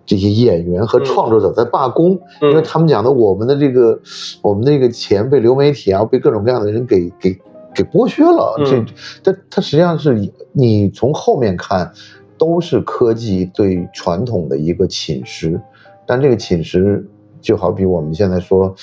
[0.07, 4.01] 这些演员和创作者在罢工，嗯因为他们讲的我们的这个
[4.41, 7.39] 我们那个钱被流媒体啊，被各种各样的人给给
[7.75, 8.57] 给剥削了。
[8.59, 8.87] 嗯
[9.23, 11.93] 这它它实际上是你你从后面看，
[12.39, 15.61] 都是科技对传统的一个侵蚀，
[16.07, 17.05] 但这个侵蚀
[17.41, 18.75] 就好比我们现在说，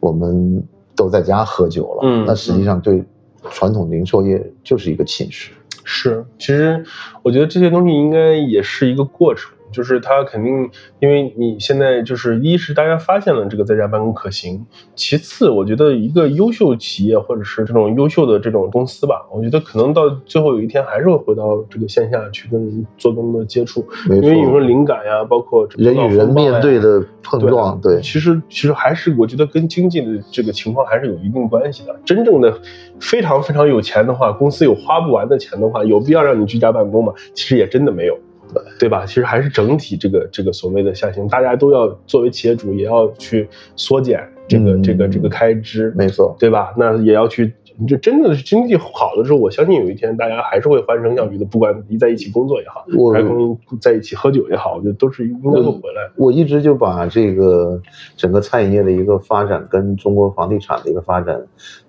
[0.00, 0.62] 我们
[0.94, 3.02] 都在家喝酒了，嗯那实际上对
[3.50, 5.50] 传统零售业就是一个侵蚀。
[5.92, 6.84] 是，其实
[7.24, 31.94] 我觉得这些东西应该也是一个过程，就是它肯定，因为你现在就是一是大家发现了这个在家办公可行，其次我觉得一个优秀企业或者是这种优秀的这种公司吧，我觉得可能到最后有一天还是会回到这个线下去跟人做更多的接触，因为有时候，灵感呀，包括人与人面对的碰对撞，对，其实其实还是我觉得跟经济的这个情况还是有一定关系的。
[32.04, 32.60] 真正的
[32.98, 37.12] 非常非常有钱的话，公司有花不完的钱的话，有必要让你居家办公吗？
[37.34, 38.18] 其实也真的没有，
[38.52, 39.04] 对对吧？
[39.06, 46.36] 其实还是整体这个这个所谓的下行，大家都要作为企业主也要去缩减这个、嗯这个这个开支，没错。
[46.38, 46.74] 对吧？
[46.76, 47.52] 那也要去。
[47.88, 56.12] 就真的是经济好的时候，我相信有一天大家还是会欢声笑语的，不管一在一起工作也好，我还是跟在一起喝酒也好，我觉得都是应该会回来的。
[56.16, 57.80] 我一直就把这个
[58.18, 61.40] 整个餐饮业的一个发展跟中国房地产的一个发展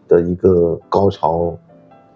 [0.07, 1.57] 的一个高潮，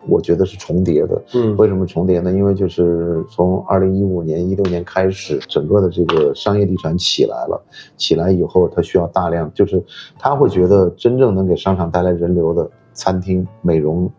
[0.08, 1.22] 我觉得是重叠的。
[1.34, 2.32] 嗯为什么重叠呢？
[2.32, 7.62] 因为就是从二零一五年、一六年开始，整个的这个商业地产起来了，
[7.98, 9.84] 起来以后，它需要大量，就是
[10.18, 14.10] 他会觉得真正能给商场带来人流的餐厅、美容，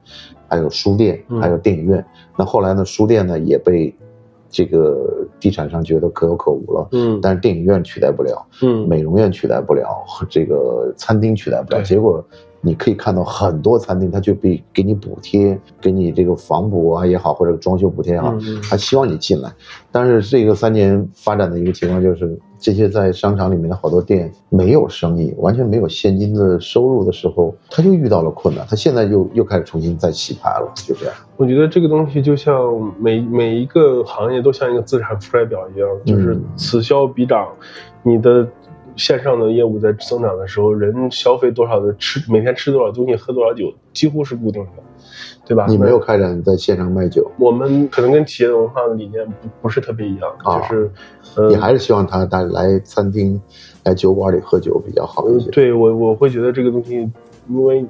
[0.49, 2.05] 还有书店，嗯还有电影院。
[2.37, 3.95] 那后来呢，书店呢也被
[4.49, 6.89] 这个地产商觉得可有可无了。
[6.93, 11.83] 嗯但是电影院取代不了，嗯美容院取代不了，这个餐厅取代不了。
[11.83, 12.25] 结果
[12.61, 18.35] 你可以看到很多餐厅，它就给给你补贴，给你这个房补啊也好，或者装修补贴也好，
[18.69, 19.53] 他希望你进来。
[19.93, 31.15] 但是这个三年发展的一个情况就是，这些在商场里面的好多店没有生意，完全没有现金的收入的时候，他就遇到了困难，他现在又又开始重新再洗牌了，就这样。
[31.37, 32.55] 我觉得这个东西就像
[32.99, 37.49] 每每一个行业都像一个资产负债表一样，就是此消彼长，
[38.03, 38.47] 你的。
[38.97, 44.83] 线上的业务在增长的时候，人消费多少的吃，每天吃多少东西，喝多少酒，几乎是固定的，
[45.47, 45.67] 对吧？
[45.69, 50.91] 你没有开展在线上卖酒，我们可能跟企业的文化的理念不不是特别一样，就是，
[51.49, 53.41] 你还是希望他带来餐厅、
[53.85, 55.51] 来酒馆里喝酒比较好一些。
[55.51, 56.95] 对我，我会觉得这个东西，
[57.49, 57.85] 因为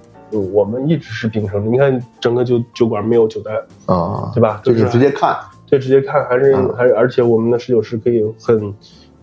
[0.52, 3.54] 我们一直是秉承，你看整个酒酒馆没有酒单
[3.86, 4.60] 啊，对吧？
[4.64, 5.36] 就是直接看，
[5.70, 8.74] 对，直接看，还是还是，而且我们的侍酒师可以很。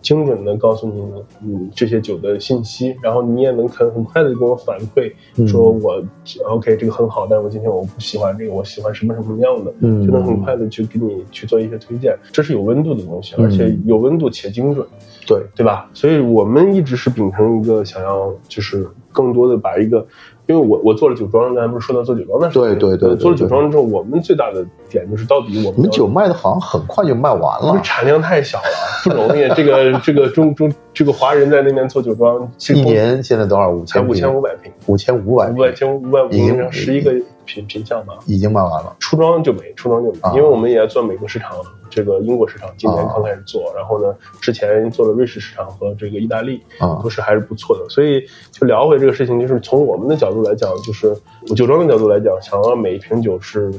[0.03, 1.01] 精准的告诉你，
[1.41, 5.11] 嗯，这些酒的信息，然后你也能很很快的给我反馈，
[5.47, 6.03] 说我
[6.47, 14.85] ，OK，这个很好，但是我今天我不喜欢这个，我喜欢什么什么样的，就能很快的去给你去做一些推荐，这是有温度的东西，而且有温度且精准，
[15.25, 15.89] 对对吧？
[15.93, 20.05] 所以我们一直是秉承一个想要就是更多的把一个。
[20.45, 28.63] 因为我我做了酒庄，刚才不是说到做酒庄的事情，对对对，做了酒庄之后，我们最大的点就是到底我们酒卖的好像很快就卖完了，产量太小了，
[29.03, 29.47] 不容易。
[29.55, 33.69] 这个这个中中这个华人在那边做酒庄，一年现在多少？
[33.69, 37.13] 五千五千五百瓶，五千五百，五千五百五瓶，十一个
[37.45, 38.95] 品品相吧，已经卖完了。
[38.99, 41.51] 出装就没，出装就没，因为我们也要做美国市场。
[41.89, 47.87] 这个英国市场今年刚开始做，然后呢，之前做了瑞士市场和这个意大利，啊，都是还是不错的。
[47.87, 51.15] 所以就聊回这个事情，就是从我们的角度来讲，就是
[51.55, 53.71] 酒庄的角度来讲，想要每一瓶酒是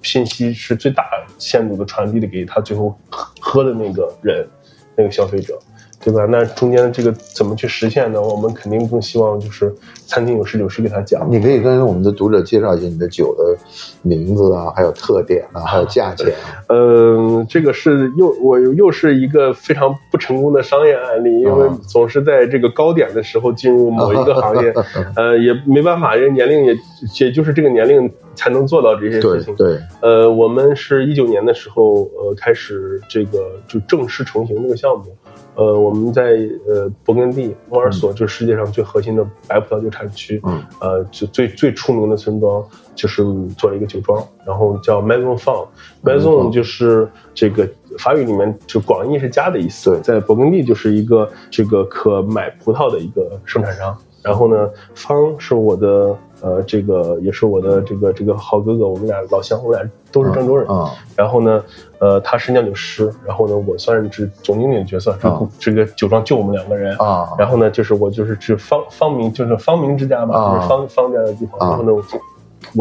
[0.00, 1.04] 信息是最大
[1.36, 2.98] 限度的传递的给他最后
[3.38, 4.48] 喝的那个人，
[4.96, 5.58] 那个消费者。
[6.04, 6.26] 对吧？
[6.28, 8.20] 那中间这个怎么去实现呢？
[8.20, 9.74] 我们肯定更希望就是
[10.06, 11.26] 餐厅有侍酒师给他讲。
[11.30, 13.56] 你可以跟我们的读者介绍一下你的酒的
[14.02, 16.30] 名字啊，还有特点啊，还有价钱。
[16.68, 24.74] 嗯，这个是又我又是一个非常不成功的商业案例，因为总是在这个高点的时候进入某一个行业，
[25.16, 26.76] 呃，也没办法，人年龄也
[27.18, 29.54] 也就是这个年龄才能做到这些事情。
[29.56, 35.16] 对，呃，我们是一九年的时候，呃，开始这个就正式成型这个项目。
[35.54, 36.22] 呃，我们在
[36.66, 40.62] 呃勃艮第莫尔索，就是世界上最核心的白葡萄酒产区，嗯。
[40.80, 43.24] 呃，就最最出名的村庄，就是
[43.56, 56.16] 做了一个酒庄，然后叫 Maison Farm，Maison 就是这个法语里面就广义是家的意思，在勃艮第就是一个这个可买葡萄的一个生产商，然后呢，方是我的。
[56.44, 60.90] 呃，这个也是我的这个这个好哥哥，我们俩老乡，我们俩都是郑州人啊。
[61.16, 61.64] 然后呢，
[61.98, 67.30] 呃，他是酿酒师，然后呢，我算是总经理的角色，这这个酒庄就我们两个人啊。
[67.38, 71.58] 然后呢，就是我就是指方方明，就是方明之家吧，就是方方家的地方。
[71.60, 71.92] 然后呢。
[71.94, 72.02] 我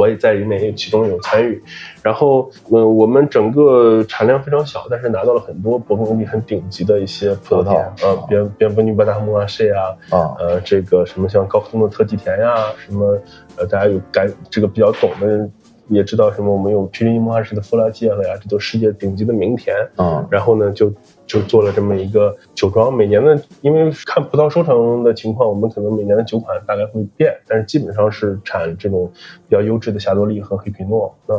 [0.08, 1.62] 也在里面，其中有参与。
[2.02, 13.18] 然后，嗯，我们整个产量非常小，但是拿到了很多勃艮第很顶级的一些葡萄田，呃，边边布尼巴达穆啊、谢啊，啊，呃，这个什么像高峰的特级田呀，什么，
[13.58, 15.50] 呃，大家有感这个比较懂的。
[15.90, 16.50] 也知道什么？
[16.50, 20.26] 我们有皮林莫哈什的弗拉基了呀，这都世界顶级的名田啊。
[20.32, 20.92] 然后呢，就
[21.26, 22.94] 就做了这么一个酒庄。
[22.94, 29.12] 每年的，因为看葡萄收成的情况，我们可能每年的酒款大概会变，但是基本上是产这种
[29.48, 31.14] 比较优质的霞多丽和黑皮诺。
[31.26, 31.36] 那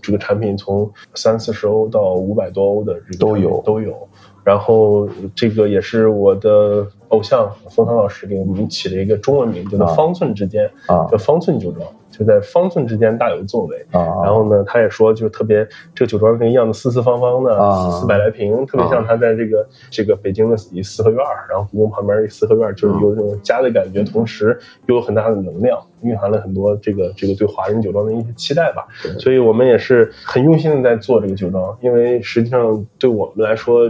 [0.00, 4.08] 这个产品从三四十欧到五百多欧的都有都有。
[4.44, 11.86] 然后这个也是我的偶像冯唐老师给我们起了一个中文名，叫做方寸之间啊，叫方寸酒庄。
[12.18, 14.24] 就在方寸之间大有作为啊！
[14.24, 17.56] 然后呢，他也说，就特别这个酒庄跟一样的，四四方方的，
[17.92, 28.86] 四四百来平，特别像他在这个这个北京的一四合院然后故宫旁边一四合院就是有这种家的感觉，同时又有很大的能量，蕴含了很多这个这个对华人酒庄的一些期待吧。
[29.18, 33.88] 所以我们也是很用心的在做这个酒庄，因为实际上对我们来说，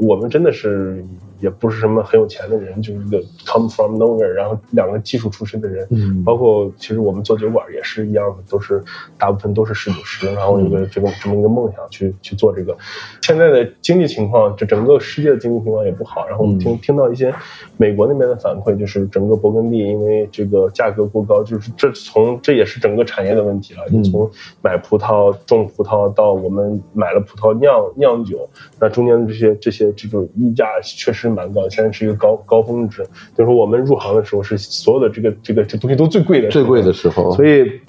[0.00, 1.04] 我们真的是。
[1.40, 8.82] 也不是什么很有钱的人，就是一个 come from nowhere，然后两个技术出身的人，嗯，包括其实我们做酒馆也是一样的，都是
[9.18, 12.74] 大部分都是侍酒师，然后有个这个这么一个梦想去去做这个。
[13.20, 17.34] 现在的经济情况，这整个世界的经济情况也不好，然后我们听听到一些
[17.76, 23.80] 美国那边的反馈，就是整个勃艮第因为这个价格过高，就是这从这也是整个产业的问题了。
[23.90, 24.30] 你从
[24.62, 28.48] 买葡萄种葡萄到我们买了葡萄酿酿酒，
[28.80, 31.25] 那中间的这些这些这种溢价确实。
[31.28, 33.02] 蛮高，现在是一个高高峰值。
[33.36, 37.32] 就是说，我们入行的时候是所有的这个这个这东西都最贵的，最贵的时候。
[37.32, 37.80] 所以，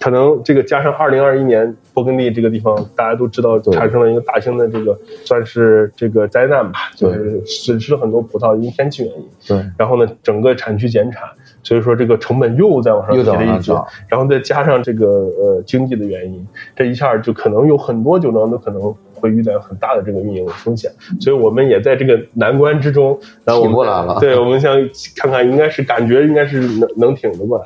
[0.00, 9.28] 可能这个加上二零二一年勃艮第这个地方，大家都知道产生了一个大型的这个算是这个灾难吧，就是损失了很多葡萄，因为天气原因。
[9.46, 9.64] 对。
[9.76, 11.22] 然后呢，整个产区减产，
[11.62, 13.72] 所以说这个成本又在往上提了一级。
[14.08, 18.94] 然后再加上这个呃经济的原因，这一下就可能有很多酒庄都可能。
[19.22, 20.90] 会遇到很大的这个运营风险，
[21.20, 24.18] 所以我们也在这个难关之中，然后我们过来了。
[24.18, 24.76] 对，我们想
[25.16, 27.64] 看看，应该是感觉应该是能能挺得过来，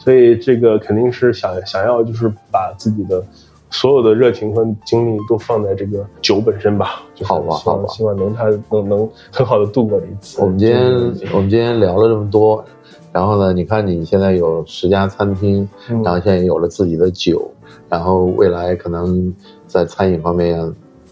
[0.00, 3.24] 所以这个肯定是想想要就是把自己的
[3.70, 7.02] 所有的热情和精力都放在这个酒本身吧。
[7.22, 10.42] 好吧，好吧，希望能他能能很好的度过这一次。
[10.42, 10.84] 我们今天
[11.32, 12.64] 我们今天聊了这么多。
[13.12, 13.50] 然后呢？
[13.50, 15.66] 你看你现在有十家餐厅，
[16.04, 17.50] 然后现在也有了自己的酒，
[17.88, 19.34] 然后未来可能
[19.66, 20.60] 在餐饮方面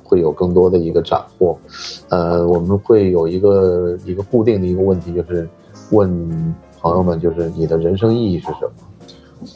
[0.05, 1.59] 会有更多的一个斩获。
[2.11, 5.49] 呃，我们会有一个一个固定的一个问题，就是
[5.91, 8.71] 问朋友们，就是你的人生意义是什么？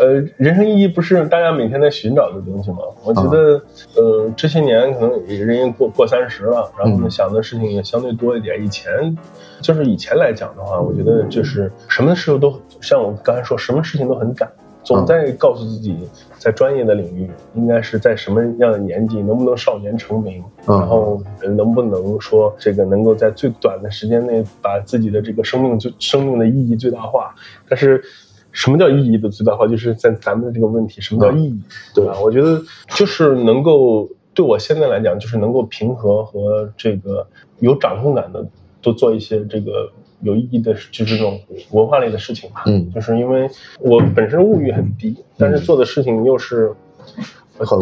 [0.01, 0.07] 呃，
[0.37, 2.79] 人生意义不是大家每天在寻找的东西吗？
[3.05, 3.63] 我觉得，
[3.97, 8.63] 呃，这些年可能也人也过过三十了，然后呢想的事情也相对多一点。
[8.63, 9.17] 以前，
[9.63, 12.53] 就是以前来讲的话，我觉得就是什么时候都
[12.83, 14.51] 像我刚才说，什么事情都很赶，
[14.89, 15.97] 总在告诉自己，
[16.39, 27.35] 在专业的领域应该是在什么样的年纪，能不能少年成名，然后能不能说这个能够在最短的时间内把自己的这个生命最生命的意义最大化，
[27.69, 28.03] 但是。
[28.51, 29.69] 什么叫意义的最大化？
[29.69, 31.61] 就是在咱们的这个问题，什么叫意义？
[31.95, 32.19] 对吧？
[32.19, 32.61] 我觉得
[32.97, 37.25] 就是能够对我现在来讲，就是能够平和和这个
[37.61, 38.45] 有掌控感的，
[38.81, 41.41] 多做一些这个有意义的，就是这种
[41.71, 42.65] 文化类的事情吧。
[42.67, 43.49] 嗯，就是因为
[43.81, 46.73] 我本身物欲很低，但是做的事情又是。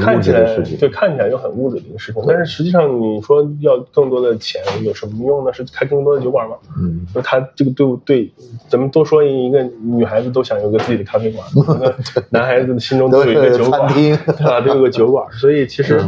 [0.00, 5.52] 看起来对，看起来又很物质的一个事情，但是实际上你说要更多的钱有什么用呢？
[5.52, 6.56] 是开更多的酒馆吗？
[6.80, 8.32] 嗯，就他这个对对，
[8.70, 11.46] 咱们多说一个女孩子都想有个自己的咖啡馆，
[12.32, 14.60] 男孩子的心中都有一个酒馆，对吧？
[14.64, 16.00] 都有个酒馆，所以其实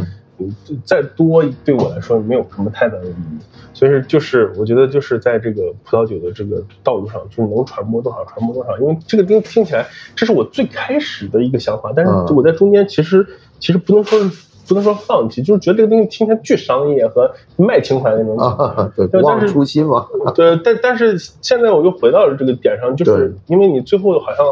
[0.83, 3.39] 再多对我来说没有什么太大的意义。
[3.79, 9.85] 所以就是我觉得就是在这个葡萄酒的这个道路上，就是能传播多少传播多少，因为这个听听起来
[10.15, 13.25] 这是我最开始的一个想法，但是我在中间其实。
[13.61, 20.07] 其实不能说是不能说放弃，就是觉得这个东西听起来巨商业和卖情怀那种感觉，对，忘初心嘛。
[20.33, 24.45] 对，但但是现在我又回到了这个点上，就是因为你最后好像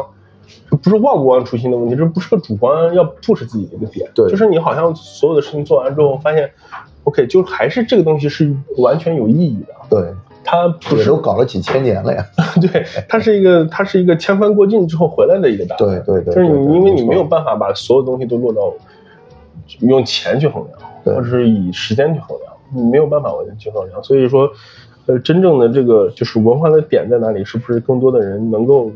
[0.82, 6.52] 不是忘不忘初心的问题，这不是个主观要 push 自己的一个点，对，就是你好像所有的事情做完之后，发现
[7.08, 10.14] ，OK，就还是这个东西是完全有意义的，对，
[10.44, 12.24] 它也都搞了几千年了呀，
[12.60, 18.72] 对，它是一个它是一个千帆过尽之后回来的一个答案，对对对，就是你因为你没有办法把所有东西都落到。
[19.80, 24.02] 用钱去衡量，或者是以时间去衡量，你没有办法完全去衡量。
[24.02, 24.50] 所以说，
[25.04, 27.44] 呃，真正的这个就是文化的点在哪里？
[27.44, 28.90] 是不是更多的人能够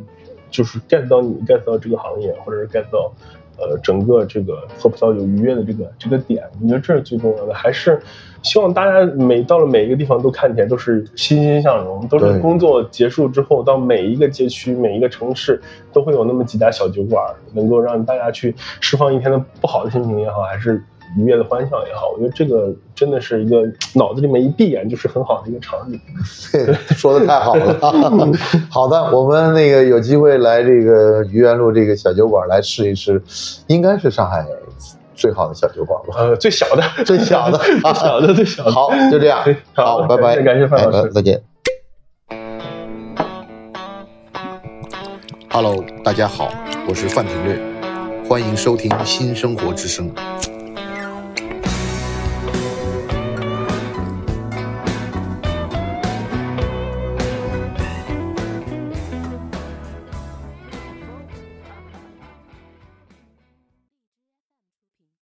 [0.51, 3.13] 就是 get 到你 get 到这个行业，或者是 get 到？
[3.59, 7.55] 呃，整个这个喝葡萄酒愉悦的这个这个点，我觉得这是最重要的。
[7.55, 8.01] 还是
[8.43, 15.61] 希望大家每到了每一个地方都看起来都是欣欣向荣，都是工作结束之后到每一个街区、每一个城市
[15.93, 20.83] 都会有那么几家小酒馆，能够让大家去释放一天的不好的心情也好，还是。
[21.17, 23.63] 愉悦的欢笑也好，我觉得这个真的是一个
[23.95, 26.01] 脑子里面一闭眼就是很好的一个场景。
[26.97, 27.79] 说的太好了。
[28.71, 33.23] 好的，我们那个有机会来这个愚园路这个小酒馆来试一试，
[33.67, 34.47] 应该是上海
[35.15, 36.15] 最好的小酒馆吧？
[36.17, 38.73] 呃，最小的，最小的， 最小的，最小的。
[38.73, 39.45] 好，就这样。
[39.75, 41.43] 好，拜拜，感谢范老师，再见。
[45.51, 46.49] Hello，大家好，
[46.89, 47.61] 我是范廷略，
[48.27, 50.11] 欢迎收听新生活之声。